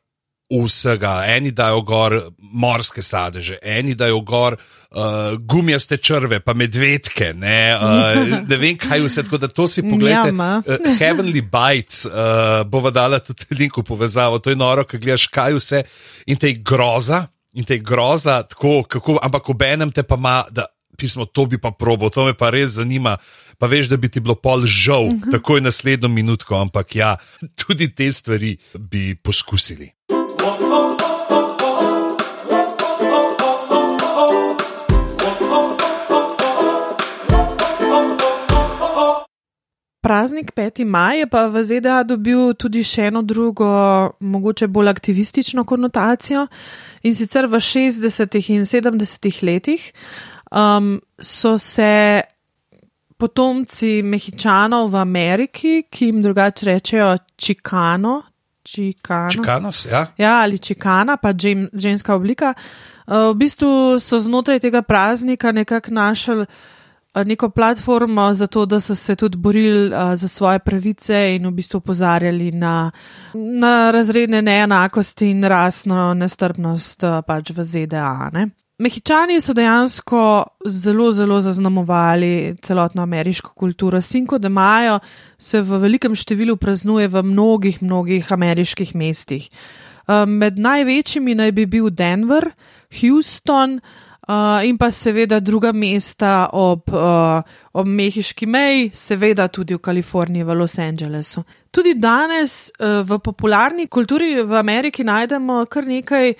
Vsega, 0.46 1.24
eni 1.26 1.50
dajo 1.52 1.82
gor 1.82 2.14
morske 2.38 3.02
sadeže, 3.02 3.58
eni 3.66 3.96
dajo 3.98 4.20
gor 4.22 4.54
uh, 4.54 5.34
gumijaste 5.42 5.98
črve, 5.98 6.38
pa 6.40 6.54
medvedke, 6.54 7.32
ne, 7.34 7.74
uh, 7.74 8.36
ne 8.46 8.60
vem 8.62 8.78
kaj 8.78 9.02
vse. 9.08 9.24
Tako 9.26 9.40
da 9.42 9.50
to 9.50 9.66
si 9.68 9.82
a? 9.82 10.22
Uh, 10.30 10.86
Heavenly 11.00 11.42
Bites, 11.42 12.06
uh, 12.06 12.62
bova 12.70 12.94
dala 12.94 13.20
tudi 13.20 13.58
link 13.58 13.78
v 13.78 13.84
povezavo, 13.84 14.38
to 14.40 14.54
je 14.54 14.56
noro, 14.56 14.86
ki 14.86 15.02
gledaš 15.02 15.26
kaj 15.34 15.58
vse 15.58 15.82
in 16.30 16.38
te 16.38 16.54
groza, 16.54 17.26
in 17.58 17.66
te 17.66 17.80
groza, 17.82 18.44
tako, 18.44 18.84
kako, 18.84 19.18
ampak 19.26 19.50
ob 19.50 19.66
enem 19.66 19.92
te 19.92 20.04
pa 20.04 20.16
ima, 20.16 20.44
da 20.52 20.68
pismo, 20.96 21.26
to 21.26 21.46
bi 21.46 21.58
pa 21.58 21.72
probo, 21.72 22.10
to 22.10 22.26
me 22.26 22.38
pa 22.38 22.50
res 22.54 22.78
zanima. 22.78 23.18
Pa 23.58 23.70
veš, 23.72 23.88
da 23.88 23.98
bi 23.98 24.10
ti 24.12 24.20
bilo 24.20 24.36
pol 24.36 24.66
žal, 24.66 25.08
uh 25.08 25.12
-huh. 25.14 25.32
takoj 25.32 25.62
naslednjo 25.62 26.10
minutko, 26.10 26.56
ampak 26.56 26.96
ja, 26.96 27.18
tudi 27.56 27.88
te 27.96 28.12
stvari 28.12 28.58
bi 28.78 29.16
poskusili. 29.16 29.96
Praznik 40.06 40.52
5. 40.54 40.86
maj 40.86 41.20
je 41.20 41.28
pa 41.28 41.48
v 41.48 41.64
ZDA 41.66 42.04
dobil 42.06 42.54
tudi 42.54 42.84
še 42.86 43.08
eno 43.10 43.24
drugo, 43.26 43.66
mogoče 44.22 44.68
bolj 44.70 44.92
aktivistično 44.92 45.64
konotacijo. 45.66 46.46
In 47.10 47.18
sicer 47.18 47.48
v 47.50 47.58
60. 47.58 48.38
in 48.54 48.70
70. 48.70 49.42
letih 49.42 49.90
um, 50.52 51.02
so 51.18 51.58
se 51.58 52.22
potomci 53.18 54.04
mehičanov 54.06 54.94
v 54.94 55.02
Ameriki, 55.02 55.74
ki 55.90 56.12
jim 56.12 56.22
drugače 56.22 56.66
rečejo 56.70 57.10
čikano, 57.36 58.22
čikano, 58.66 59.32
Čikanos, 59.32 59.86
ja? 59.86 60.08
Ja, 60.18 60.42
ali 60.42 60.60
čikana, 60.60 61.18
pa 61.18 61.34
džem, 61.34 61.70
ženska 61.74 62.16
oblika. 62.16 62.54
Uh, 63.08 63.14
v 63.14 63.36
bistvu 63.46 64.00
so 64.02 64.22
znotraj 64.22 64.60
tega 64.60 64.82
praznika 64.82 65.52
nekako 65.52 65.94
našli 65.94 66.42
uh, 66.42 67.24
neko 67.24 67.50
platformo 67.50 68.34
za 68.34 68.48
to, 68.48 68.66
da 68.66 68.82
so 68.82 68.96
se 68.96 69.16
tudi 69.16 69.38
borili 69.38 69.94
uh, 69.94 70.16
za 70.16 70.28
svoje 70.28 70.60
pravice 70.60 71.36
in 71.36 71.48
v 71.48 71.52
bistvu 71.52 71.78
opozarjali 71.78 72.52
na, 72.52 72.92
na 73.34 73.92
razredne 73.92 74.42
neenakosti 74.42 75.30
in 75.30 75.44
rasno 75.44 76.14
nestrpnost 76.14 77.04
uh, 77.04 77.22
pač 77.28 77.54
v 77.54 77.64
ZDA. 77.64 78.30
Ne? 78.34 78.50
Mehičani 78.78 79.40
so 79.42 79.54
dejansko 79.54 80.44
zelo, 80.68 81.12
zelo 81.14 81.42
zaznamovali 81.42 82.56
celotno 82.62 83.02
ameriško 83.02 83.54
kulturo. 83.54 84.02
Cinco 84.02 84.38
de 84.38 84.50
Mayo 84.50 85.00
se 85.40 85.62
v 85.62 85.80
velikem 85.80 86.16
številu 86.16 86.58
praznuje 86.60 87.08
v 87.08 87.24
mnogih, 87.24 87.80
mnogih 87.82 88.32
ameriških 88.32 88.92
mestih. 88.96 89.48
Um, 90.08 90.36
Med 90.42 90.60
največjimi 90.60 91.38
naj 91.40 91.54
bi 91.56 91.66
bil 91.66 91.88
Denver, 91.90 92.50
Houston 93.00 93.80
uh, 93.80 94.60
in 94.68 94.76
pa 94.78 94.92
seveda 94.92 95.40
druga 95.40 95.72
mesta 95.72 96.50
ob, 96.52 96.92
uh, 96.92 97.48
ob 97.72 97.88
mehiški 97.88 98.46
meji, 98.46 98.92
seveda 98.92 99.48
tudi 99.48 99.80
v 99.80 99.80
Kaliforniji, 99.80 100.44
v 100.44 100.60
Los 100.60 100.76
Angelesu. 100.84 101.46
Tudi 101.72 101.96
danes 101.96 102.74
uh, 102.76 103.08
v 103.08 103.24
popularni 103.24 103.88
kulturi 103.88 104.36
v 104.44 104.60
Ameriki 104.60 105.08
najdemo 105.08 105.64
kar 105.72 105.88
nekaj 105.88 106.34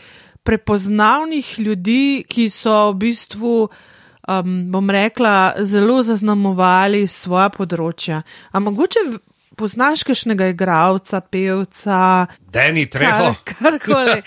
prepoznavnih 0.46 1.60
ljudi, 1.60 2.24
ki 2.30 2.50
so 2.54 2.92
v 2.92 2.98
bistvu, 3.02 3.54
um, 4.30 4.58
bom 4.72 4.90
rekla, 4.90 5.54
zelo 5.66 6.02
zaznamovali 6.06 7.06
svoja 7.10 7.50
področja. 7.54 8.22
A 8.52 8.62
mogoče 8.62 9.06
poznaš 9.56 10.04
kakšnega 10.06 10.50
igralca, 10.52 11.22
pevca, 11.22 12.28
Deni 12.54 12.86
Treho. 12.92 13.32
kar, 13.48 13.56
karkoli. 13.80 14.20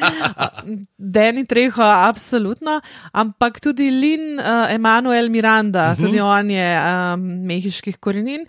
Deni 0.96 1.44
Treho, 1.46 1.84
absolutno, 1.84 2.80
ampak 3.12 3.60
tudi 3.62 3.90
Lin 3.92 4.40
uh, 4.40 4.72
Emanuel 4.72 5.28
Miranda, 5.28 5.92
uh 5.92 5.96
-huh. 5.96 6.04
tudi 6.04 6.20
on 6.20 6.50
je 6.50 6.70
um, 6.80 7.28
mehiških 7.46 7.98
korenin. 7.98 8.46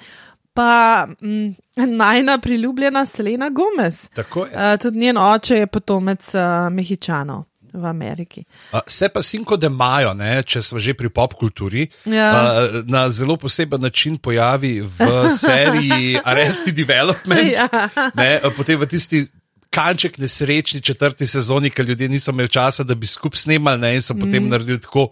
Pa 0.53 1.07
m, 1.21 1.55
najna 1.75 2.37
priljubljena 2.37 3.05
Selena 3.05 3.49
Gomez. 3.49 4.09
Tako 4.13 4.45
je. 4.45 4.51
Uh, 4.51 4.79
tudi 4.81 4.99
njen 4.99 5.17
oče 5.17 5.55
je 5.55 5.67
potomec 5.67 6.33
uh, 6.35 6.41
Mehičanov 6.73 7.43
v 7.73 7.85
Ameriki. 7.85 8.45
Uh, 8.73 8.79
Se 8.87 9.09
pa 9.09 9.21
Cinco 9.21 9.57
de 9.57 9.69
Mayo, 9.69 10.13
ne, 10.13 10.43
če 10.43 10.61
smo 10.61 10.79
že 10.79 10.93
pri 10.93 11.09
pop 11.09 11.33
kulturi, 11.33 11.87
Ja. 12.05 12.29
uh, 12.31 12.83
na 12.85 13.09
zelo 13.09 13.37
poseben 13.37 13.81
način 13.81 14.17
pojavi 14.17 14.81
v 14.81 14.99
seriji 15.45 16.19
Arrested 16.23 16.75
Development. 16.75 17.51
Ja. 17.51 17.67
ne, 18.15 18.39
uh, 18.43 18.53
potem 18.57 18.79
v 18.79 18.87
tisti 18.87 19.25
kanček 19.69 20.17
nesrečni 20.17 20.81
četrti 20.81 21.27
sezoni, 21.27 21.69
ker 21.69 21.85
ljudje 21.85 22.09
niso 22.09 22.31
imeli 22.31 22.49
časa, 22.49 22.83
da 22.83 22.95
bi 22.95 23.07
skupaj 23.07 23.37
snemali 23.37 23.77
ne, 23.79 23.95
in 23.95 24.01
so 24.01 24.13
mm. 24.13 24.19
potem 24.19 24.49
naredili 24.49 24.79
tako. 24.81 25.09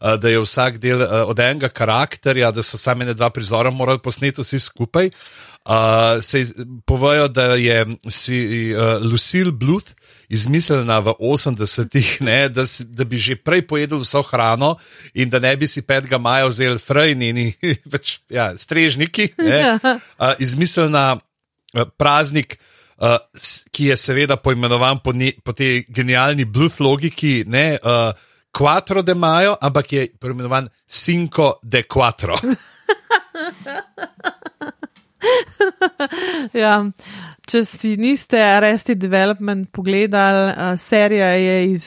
uh, 0.00 0.14
Da 0.22 0.28
je 0.30 0.38
vsak 0.38 0.78
del 0.78 1.00
uh, 1.02 1.08
od 1.26 1.38
enega 1.42 1.68
karakterja, 1.68 2.50
da 2.54 2.62
so 2.62 2.78
sami 2.78 3.04
ne 3.04 3.14
dva 3.14 3.30
prizora 3.30 3.70
morali 3.70 3.98
posneti 3.98 4.40
vsi 4.40 4.58
skupaj. 4.58 5.10
Uh, 5.68 6.22
se 6.24 6.46
povejo, 6.86 7.28
da 7.28 7.42
je 7.42 7.86
si 8.08 8.72
uh, 8.72 9.04
Lucille 9.04 9.52
Bluth 9.52 9.92
izmislila 10.28 11.00
v 11.00 11.12
80-ih, 11.20 12.20
ne, 12.24 12.48
da, 12.48 12.66
si, 12.66 12.84
da 12.84 13.04
bi 13.04 13.20
že 13.20 13.36
prej 13.36 13.66
pojedel 13.68 14.00
vso 14.00 14.22
hrano 14.22 14.76
in 15.12 15.28
da 15.28 15.40
ne 15.40 15.56
bi 15.56 15.68
si 15.68 15.82
5. 15.84 16.18
maja 16.20 16.46
vzeli 16.48 16.78
frajni, 16.80 17.52
več 17.92 18.20
ja, 18.32 18.56
strežniki. 18.56 19.28
Ne, 19.44 19.76
uh, 19.76 20.32
izmislila 20.40 21.16
uh, 21.16 21.84
praznik, 22.00 22.56
uh, 23.00 23.20
ki 23.68 23.92
je 23.92 23.96
seveda 24.00 24.40
poimenovan 24.40 25.04
po, 25.04 25.12
ne, 25.12 25.32
po 25.44 25.52
tej 25.52 25.84
genialni 25.88 26.48
Bluth 26.48 26.80
logiki, 26.80 27.44
ne 27.44 27.76
uh, 27.76 28.12
Quattro 28.52 29.04
de 29.04 29.12
Mayo, 29.12 29.56
ampak 29.60 29.92
je 29.92 30.08
poimenovan 30.16 30.68
Cinco 30.88 31.60
de 31.62 31.84
Quattro. 31.84 32.40
Ja, 36.62 36.78
če 37.48 37.64
si 37.66 37.96
niste 38.00 38.38
Arrested 38.42 39.00
Development 39.02 39.68
pogledali, 39.72 40.52
uh, 40.52 40.72
serija 40.80 41.34
je 41.36 41.58
iz 41.72 41.84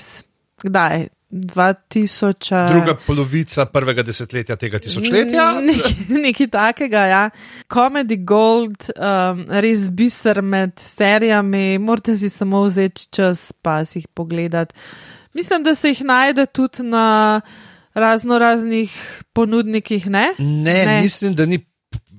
kdaj? 0.63 1.07
2000. 1.31 2.71
Druga 2.71 2.95
polovica 3.07 3.65
prvega 3.65 4.03
desetletja 4.03 4.55
tega 4.59 4.79
tisočletja. 4.79 5.45
Nekaj, 5.69 5.93
nekaj 6.09 6.47
takega, 6.51 7.05
ja. 7.07 7.21
Comedy 7.71 8.17
Gold, 8.19 8.89
um, 8.97 9.45
res 9.63 9.87
biser 9.95 10.41
med 10.43 10.75
serijami, 10.83 11.79
morate 11.79 12.17
si 12.19 12.29
samo 12.29 12.65
vzeti 12.67 13.07
čas, 13.15 13.51
pa 13.63 13.79
si 13.85 14.01
jih 14.01 14.07
pogledati. 14.13 14.75
Mislim, 15.33 15.63
da 15.63 15.75
se 15.75 15.93
jih 15.93 16.03
najde 16.03 16.45
tudi 16.45 16.83
na 16.83 17.41
razno 17.93 18.39
raznih 18.39 19.23
ponudnikih, 19.33 20.07
ne? 20.07 20.27
Ne, 20.39 20.85
ne, 20.85 21.01
mislim, 21.01 21.35
da 21.35 21.45
ni. 21.45 21.70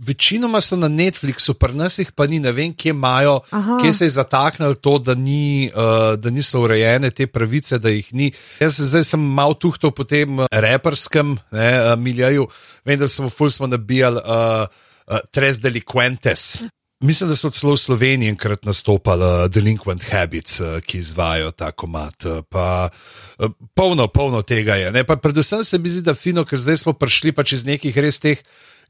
Večinoma 0.06 0.60
so 0.60 0.76
na 0.76 0.88
Netflixu, 0.88 1.54
pri 1.54 1.76
nas 1.78 1.98
jih 1.98 2.10
pa 2.12 2.26
ni, 2.26 2.40
ne 2.42 2.52
vem, 2.52 2.74
kje 2.74 2.90
imajo, 2.90 3.40
Aha. 3.50 3.78
kje 3.82 3.92
se 3.92 4.04
je 4.04 4.16
zataknilo 4.18 4.74
to, 4.74 4.98
da, 4.98 5.14
ni, 5.14 5.70
uh, 5.74 6.14
da 6.18 6.30
niso 6.30 6.60
urejene 6.60 7.10
te 7.10 7.26
pravice, 7.26 7.78
da 7.78 7.92
jih 7.92 8.12
ni. 8.14 8.32
Jaz 8.60 8.80
zdaj 8.80 9.06
sem 9.12 9.22
mal 9.22 9.54
tuhto 9.54 9.92
po 9.94 10.04
tem 10.04 10.42
uh, 10.42 10.50
reperskem 10.50 11.36
ne, 11.52 11.70
uh, 11.80 11.94
miljaju, 11.98 12.48
vem, 12.84 12.98
da 12.98 13.08
smo 13.08 13.30
ful 13.30 13.50
smo 13.50 13.70
nabijali 13.70 14.22
uh, 14.24 14.66
uh, 14.66 15.18
Tres 15.30 15.60
Delinquentes. 15.62 16.62
Mislim, 17.02 17.28
da 17.28 17.36
so 17.36 17.50
celo 17.50 17.72
v 17.74 17.82
Sloveniji 17.82 18.30
enkrat 18.30 18.64
nastopali 18.64 19.26
uh, 19.26 19.48
Delinquent 19.50 20.04
Habits, 20.10 20.60
uh, 20.60 20.76
ki 20.86 20.98
izvajo 21.02 21.50
ta 21.50 21.72
komat. 21.72 22.24
Uh, 22.24 22.44
pa, 22.48 22.90
uh, 23.38 23.50
polno, 23.74 24.06
polno 24.08 24.42
tega 24.42 24.76
je. 24.78 24.92
Ne? 24.94 25.02
Pa 25.04 25.16
predvsem 25.16 25.64
se 25.64 25.78
mi 25.78 25.90
zdi, 25.90 26.04
da 26.06 26.14
fino, 26.14 26.44
ker 26.46 26.58
zdaj 26.58 26.84
smo 26.84 26.94
prišli 26.94 27.34
pač 27.34 27.56
iz 27.58 27.66
nekih 27.66 27.98
res 27.98 28.22
teh, 28.22 28.38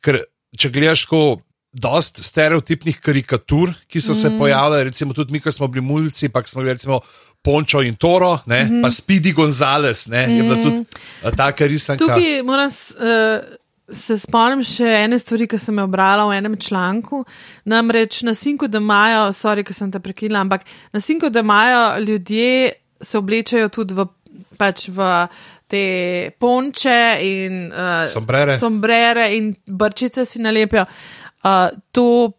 ker 0.05 0.21
če 0.59 0.71
gledaš 0.75 1.07
tako. 1.09 1.41
Dost 1.73 2.19
stereotipnih 2.21 2.99
karikatur, 3.01 3.71
ki 3.89 4.01
so 4.05 4.13
se 4.13 4.29
mm. 4.29 4.37
pojavljale, 4.37 4.83
recimo 4.85 5.15
tudi 5.17 5.33
mi, 5.33 5.41
ki 5.41 5.49
smo 5.57 5.71
bili 5.73 5.81
mulci, 5.81 6.29
pa 6.29 6.43
smo 6.45 6.61
bili 6.61 6.75
recimo 6.75 6.99
Pončo 7.41 7.81
in 7.81 7.97
Toro, 7.97 8.39
ne, 8.45 8.65
mm 8.65 8.69
-hmm. 8.69 8.83
pa 8.83 8.91
Speedy 8.91 9.33
Gonzales, 9.33 10.07
ne, 10.07 10.27
mm. 10.27 10.37
je 10.37 10.43
bila 10.43 10.57
tudi 10.63 10.85
uh, 11.25 11.31
taka 11.37 11.67
risanka. 11.67 12.05
Tukaj 12.05 12.43
moram 12.43 12.69
eh, 12.69 13.41
se 13.93 14.19
spomnim 14.19 14.63
še 14.65 14.87
ene 15.05 15.19
stvari, 15.19 15.47
ki 15.51 15.59
sem 15.59 15.79
jo 15.79 15.87
brala 15.91 16.27
v 16.29 16.39
enem 16.39 16.57
članku. 16.61 17.25
Namreč 17.65 18.23
na 18.23 18.35
Sinku, 18.35 18.69
da 18.69 18.79
imajo, 18.79 19.33
sorry, 19.37 19.65
ker 19.65 19.75
sem 19.75 19.91
te 19.93 20.01
prekinila, 20.01 20.41
ampak 20.41 20.67
na 20.93 21.01
Sinku, 21.01 21.31
da 21.31 21.41
imajo 21.41 21.99
ljudje 22.05 22.73
se 23.03 23.19
oblečajo 23.19 23.69
tudi 23.69 23.95
v, 23.95 24.07
pač 24.59 24.87
v 24.89 25.09
te 25.73 26.31
ponče 26.39 27.17
in 27.25 27.73
uh, 27.73 28.05
Sombrere. 28.09 28.59
sombrere 28.59 29.31
in 29.37 29.55
brčice 29.67 30.27
si 30.29 30.43
nalepijo. 30.45 30.85
Uh, 31.43 31.69
to 31.91 32.33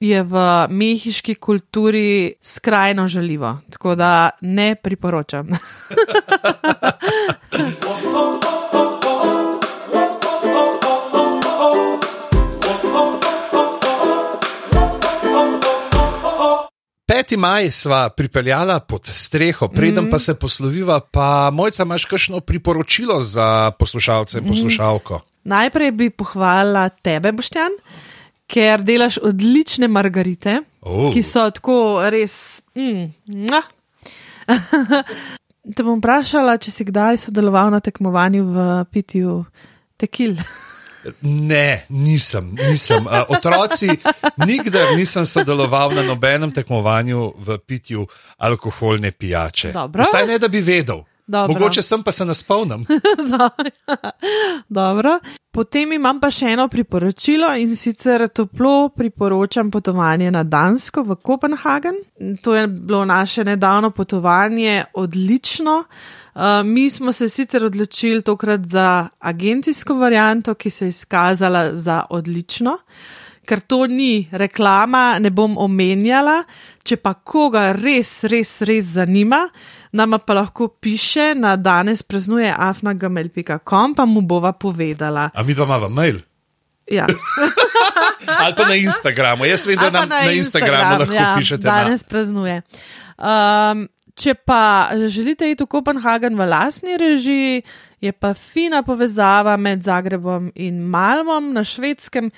je 0.00 0.22
v 0.22 0.66
mehiški 0.70 1.34
kulturi 1.34 2.34
skrajno 2.40 3.08
žaljivo, 3.08 3.58
tako 3.70 3.94
da 3.94 4.30
ne 4.40 4.74
priporočam. 4.74 5.48
Peti 17.08 17.36
maj 17.40 17.70
sva 17.72 18.10
pripeljala 18.12 18.80
pod 18.80 19.06
streho, 19.08 19.68
preden 19.68 20.04
mm. 20.04 20.10
pa 20.10 20.18
se 20.18 20.34
posloviva, 20.34 21.00
pa 21.00 21.50
mojca 21.52 21.82
imaš 21.82 22.04
kakšno 22.04 22.40
priporočilo 22.40 23.20
za 23.20 23.70
poslušalce 23.78 24.38
in 24.38 24.48
poslušalko. 24.48 25.20
Najprej 25.44 25.90
bi 25.90 26.10
pohvalila 26.10 26.88
tebe, 26.88 27.32
Boštjan, 27.32 27.72
ker 28.46 28.84
delaš 28.84 29.18
odlične 29.24 29.88
margarite, 29.88 30.60
Oh. 30.80 31.08
ki 31.12 31.22
so 31.26 31.48
tako 31.50 32.00
res. 32.12 32.62
Mm. 32.76 33.10
Te 35.76 35.84
bom 35.84 35.98
vprašala, 35.98 36.56
če 36.56 36.72
si 36.72 36.86
kdaj 36.88 37.18
sodeloval 37.26 37.72
na 37.74 37.80
tekmovanju 37.84 38.44
v 38.46 38.68
pitju 38.92 39.42
tekil. 40.00 40.38
Ne, 41.20 41.84
nisem, 41.88 42.54
nisem. 42.68 43.06
Uh, 43.06 43.24
otroci, 43.28 43.88
nikdar 44.46 44.96
nisem 44.96 45.26
sodeloval 45.26 45.94
na 45.94 46.02
nobenem 46.02 46.52
tekmovanju 46.52 47.32
v 47.38 47.58
pitju 47.58 48.06
alkoholne 48.38 49.12
pijače. 49.12 49.72
Dobro. 49.72 50.02
Vsaj 50.02 50.26
ne, 50.26 50.38
da 50.38 50.48
bi 50.48 50.60
vedel. 50.60 51.02
Dobro. 51.28 51.54
Mogoče 51.54 51.82
sem 51.82 52.02
pa 52.02 52.12
se 52.12 52.24
ne 52.24 52.34
spomnim. 52.34 52.86
Dobro. 54.68 55.18
Potem 55.50 55.92
imam 55.92 56.20
pa 56.20 56.30
še 56.32 56.54
eno 56.54 56.68
priporočilo 56.72 57.50
in 57.60 57.74
sicer 57.76 58.28
toplo 58.32 58.88
priporočam 58.96 59.70
potovanje 59.70 60.30
na 60.32 60.44
Dansko 60.44 61.02
v 61.04 61.18
Kopenhagen. 61.20 61.98
To 62.42 62.54
je 62.54 62.66
bilo 62.68 63.04
naše 63.04 63.44
nedavno 63.44 63.90
potovanje 63.90 64.84
odlično. 64.94 65.82
Uh, 65.82 66.42
mi 66.64 66.88
smo 66.90 67.12
se 67.12 67.28
sicer 67.28 67.64
odločili 67.64 68.22
tokrat 68.22 68.60
za 68.70 69.08
agencijsko 69.18 69.94
varianto, 69.94 70.54
ki 70.54 70.70
se 70.70 70.86
je 70.86 70.96
izkazala 70.96 71.74
za 71.74 72.04
odlično. 72.10 72.78
Ker 73.44 73.60
to 73.60 73.86
ni 73.86 74.28
reklama, 74.32 75.18
ne 75.18 75.30
bom 75.30 75.58
omenjala. 75.58 76.42
Če 76.84 76.96
pa 76.96 77.14
koga 77.14 77.72
res, 77.72 78.22
res, 78.24 78.60
res 78.62 78.94
zanima, 78.94 79.48
nama 79.92 80.18
pa 80.18 80.34
lahko 80.34 80.68
piše 80.68 81.34
na 81.34 81.56
danes 81.56 82.02
praznuje 82.02 82.54
afnagamel.com, 82.56 83.94
pa 83.94 84.04
mu 84.04 84.20
bova 84.20 84.52
povedala. 84.52 85.30
A 85.34 85.42
mi 85.42 85.54
dva 85.54 85.64
imamo 85.64 85.88
mail. 85.88 86.20
Ja. 86.90 87.06
Ali 88.44 88.54
pa 88.56 88.64
na 88.68 88.74
Instagramu. 88.74 89.44
Jaz 89.44 89.66
vem, 89.66 89.76
da 89.76 89.90
nam 89.90 90.08
na 90.08 90.32
Instagramu 90.32 90.98
lahko 90.98 91.14
ja, 91.14 91.34
pišete. 91.38 91.64
Danes 91.64 92.04
praznuje. 92.04 92.62
Um, 93.18 93.88
če 94.18 94.34
pa 94.34 94.90
želite 95.06 95.46
iti 95.50 95.64
v 95.64 95.70
Kopenhagen 95.70 96.36
v 96.38 96.46
lasni 96.48 96.96
režiji, 96.98 97.62
je 98.02 98.12
pa 98.12 98.34
fina 98.34 98.82
povezava 98.86 99.56
med 99.58 99.82
Zagrebom 99.86 100.50
in 100.54 100.82
Malmom 100.90 101.52
na 101.54 101.64
švedskem, 101.66 102.30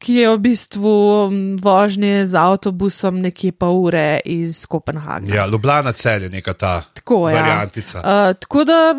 ki 0.00 0.14
je 0.14 0.28
v 0.32 0.38
bistvu 0.40 0.92
m, 1.28 1.56
vožnje 1.60 2.26
z 2.26 2.34
avtobusom 2.40 3.20
nekje 3.20 3.52
pol 3.52 3.76
ure 3.84 4.20
iz 4.24 4.64
Kopenhagna. 4.66 5.34
Ja, 5.34 5.46
Ljubljana 5.46 5.92
cel 5.92 6.22
je 6.22 6.30
neka 6.32 6.54
ta 6.56 6.82
Tako, 6.94 7.28
ja. 7.28 7.36
variantica. 7.42 8.00
Uh, 8.00 8.32
tako 8.40 8.64
da, 8.64 8.94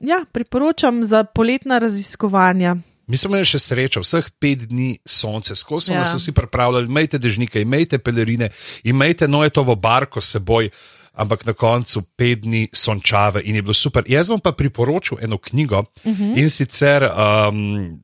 ja, 0.00 0.22
priporočam 0.32 1.02
za 1.06 1.24
poletna 1.24 1.78
raziskovanja. 1.78 2.76
Mi 3.08 3.16
smo 3.16 3.32
imeli 3.32 3.48
še 3.48 3.58
srečo, 3.58 4.02
vseh 4.04 4.26
pet 4.38 4.66
dni 4.68 4.98
sonce, 5.08 5.56
skozi 5.56 5.86
smo 5.90 5.94
Ja. 5.94 6.00
nas 6.04 6.14
vsi 6.14 6.32
pripravljali, 6.36 6.86
imejte 6.86 7.18
dežnike, 7.18 7.60
imejte 7.64 7.98
pelerine, 7.98 8.50
imejte 8.84 9.28
nojetovo 9.28 9.74
barko 9.74 10.20
s 10.20 10.36
seboj, 10.36 10.68
ampak 11.18 11.46
na 11.46 11.52
koncu 11.52 12.02
pet 12.16 12.44
dni 12.44 12.68
sončave 12.72 13.42
in 13.44 13.56
je 13.56 13.62
bilo 13.62 13.74
super. 13.74 14.04
Jaz 14.06 14.28
vam 14.28 14.40
pa 14.40 14.52
priporočil 14.52 15.18
eno 15.24 15.38
knjigo 15.38 15.78
uh 15.78 15.86
-huh. 16.04 16.38
in 16.38 16.50
sicer 16.50 17.08
um, 17.08 18.02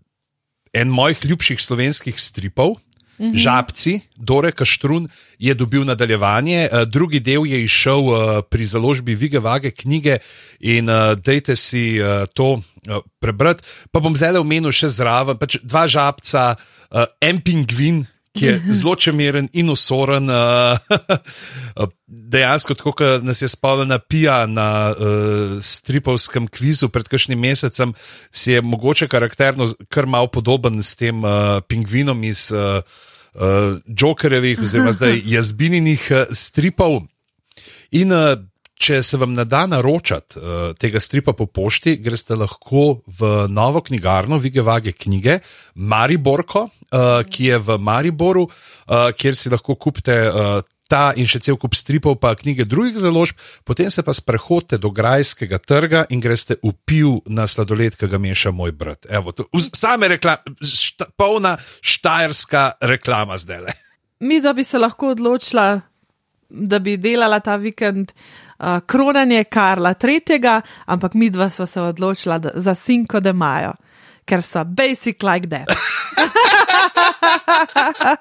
en 0.75 0.91
mojih 0.91 1.25
ljubših 1.25 1.63
slovenskih 1.63 2.21
stripov. 2.21 2.71
Uh 3.19 3.27
-huh. 3.27 3.37
Žabci, 3.37 4.01
Dore 4.17 4.53
Kaštrun 4.53 5.09
je 5.39 5.55
dobil 5.55 5.85
nadaljevanje, 5.85 6.69
eh, 6.73 6.85
drugi 6.87 7.21
del 7.21 7.47
je 7.47 7.65
izšel 7.65 8.01
eh, 8.01 8.43
pri 8.51 8.67
založbi 8.67 9.15
Vige 9.15 9.39
Vage 9.39 9.71
knjige 9.71 10.19
in 10.61 10.89
uh, 10.89 11.15
dejte 11.15 11.57
si 11.57 12.01
to 12.35 12.63
prebrati. 13.21 13.63
Pa 13.93 14.01
bom 14.01 14.17
zdaj 14.17 14.37
omenil 14.37 14.73
še 14.73 14.89
zraven, 14.89 15.37
pač 15.37 15.57
dva 15.63 15.87
žabca, 15.87 16.57
en 17.21 17.41
pingvin, 17.41 18.07
ki 18.35 18.47
je 18.47 18.55
zelo 18.79 18.95
čemeren 18.95 19.49
in 19.53 19.71
usoren. 19.71 20.31
Uh, 20.31 21.89
dejansko, 22.07 22.75
tako 22.75 22.93
kot 22.99 23.25
nas 23.27 23.43
je 23.43 23.49
spomnil 23.49 23.89
na 23.89 23.99
Pija 23.99 24.45
na 24.47 24.69
uh, 24.91 25.57
stripovskem 25.63 26.49
kvizu 26.49 26.89
pred 26.89 27.09
kakšnim 27.09 27.41
mesecem, 27.41 27.95
si 28.31 28.53
je 28.53 28.63
mogoče 28.63 29.09
karakterno 29.09 29.69
kar 29.89 30.07
mal 30.07 30.29
podoben 30.29 30.83
s 30.83 30.97
tem 30.97 31.25
uh, 31.25 31.61
pingvinom 31.69 32.25
iz 32.25 32.51
uh, 32.53 32.83
uh, 33.35 33.79
Jokerjevih, 33.87 34.63
oziroma 34.63 34.93
zdaj 34.99 35.23
jazbininih 35.25 36.09
uh, 36.11 36.27
stripov. 36.31 37.03
In 37.95 38.13
uh, 38.13 38.35
če 38.75 39.01
se 39.07 39.19
vam 39.21 39.33
ne 39.33 39.45
da 39.49 39.65
naročati 39.71 40.39
uh, 40.39 40.73
tega 40.79 41.01
stripa 41.01 41.33
po 41.33 41.47
pošti, 41.47 41.97
greste 42.03 42.37
lahko 42.37 43.01
v 43.07 43.47
novo 43.49 43.81
knjigarno, 43.85 44.39
Vige 44.43 44.65
Vage 44.67 44.93
knjige, 44.93 45.39
Mariborko, 45.75 46.69
uh, 46.95 47.25
ki 47.27 47.51
je 47.51 47.59
v 47.59 47.79
Mariboru, 47.79 48.47
uh, 48.47 49.11
kjer 49.17 49.37
si 49.37 49.53
lahko 49.53 49.77
kupite. 49.77 50.21
Uh, 50.31 50.63
Ta 50.85 51.15
in 51.17 51.25
še 51.25 51.39
cel 51.41 51.57
kup 51.57 51.73
stripov, 51.73 52.19
pa 52.21 52.35
knjige 52.37 52.67
drugih 52.69 52.99
založb, 53.01 53.39
potem 53.65 53.89
se 53.89 54.03
pa 54.05 54.13
sprehodite 54.13 54.77
do 54.77 54.91
Grajskega 54.93 55.57
trga 55.57 56.03
in 56.13 56.21
greste 56.21 56.59
v 56.61 56.75
piv 56.85 57.15
na 57.25 57.47
sladoled, 57.49 57.97
ki 57.97 58.05
ga 58.13 58.21
meša 58.21 58.53
moj 58.53 58.75
brat. 58.77 59.09
Evo, 59.09 59.33
to, 59.33 59.49
same 59.73 60.13
reklame, 60.13 60.53
šta, 60.61 61.09
polna 61.17 61.55
štajerska 61.81 62.85
reklama 62.85 63.41
zdaj 63.41 63.65
le. 63.65 63.75
Mi, 64.29 64.43
da 64.45 64.53
bi 64.53 64.61
se 64.61 64.77
lahko 64.79 65.15
odločila, 65.17 65.81
da 66.53 66.79
bi 66.85 66.99
delala 67.01 67.41
ta 67.41 67.57
vikend 67.57 68.13
uh, 68.13 68.85
kronanje 68.85 69.41
Karla 69.49 69.97
III., 69.97 70.61
ampak 70.85 71.17
mi 71.17 71.33
dva 71.33 71.49
sva 71.49 71.65
se 71.67 71.81
odločila 71.81 72.39
da, 72.39 72.53
za 72.61 72.77
Cinco 72.77 73.25
de 73.25 73.33
Majo, 73.33 73.73
ker 74.29 74.45
so 74.45 74.69
basic 74.69 75.25
like 75.25 75.49
that. 75.49 75.73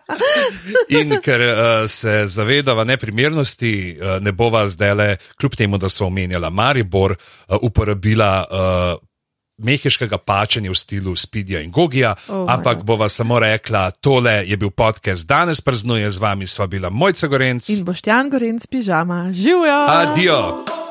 In 1.00 1.18
ker 1.24 1.42
uh, 1.42 1.56
se 1.90 2.24
zavedava 2.28 2.84
neprimernosti, 2.84 3.98
uh, 4.02 4.22
ne 4.24 4.32
bova 4.32 4.68
zdaj 4.68 4.94
le, 4.94 5.18
kljub 5.40 5.56
temu, 5.56 5.78
da 5.78 5.90
smo 5.90 6.08
omenjala 6.08 6.50
Maribor, 6.50 7.12
uh, 7.12 7.58
uporabila 7.62 8.46
uh, 8.50 9.08
mehiškega 9.58 10.18
pačenja 10.18 10.72
v 10.72 10.76
stilu 10.76 11.16
Spidija 11.16 11.62
in 11.62 11.72
Gogija, 11.72 12.16
Oh, 12.28 12.46
ampak 12.50 12.78
ja. 12.78 12.84
bova 12.84 13.10
samo 13.10 13.40
rekla, 13.40 13.92
tole 13.92 14.44
je 14.48 14.58
bil 14.58 14.70
podcast, 14.70 15.28
danes 15.28 15.62
praznuje 15.62 16.10
z 16.10 16.18
vami, 16.18 16.48
sva 16.48 16.68
bila 16.68 16.90
Mojca 16.90 17.28
Gorenc. 17.28 17.70
In 17.70 17.86
boš 17.86 18.02
Jan 18.06 18.30
Gorenc 18.30 18.66
pižama, 18.68 19.30
živijo! 19.34 19.86
Adijo! 19.88 20.83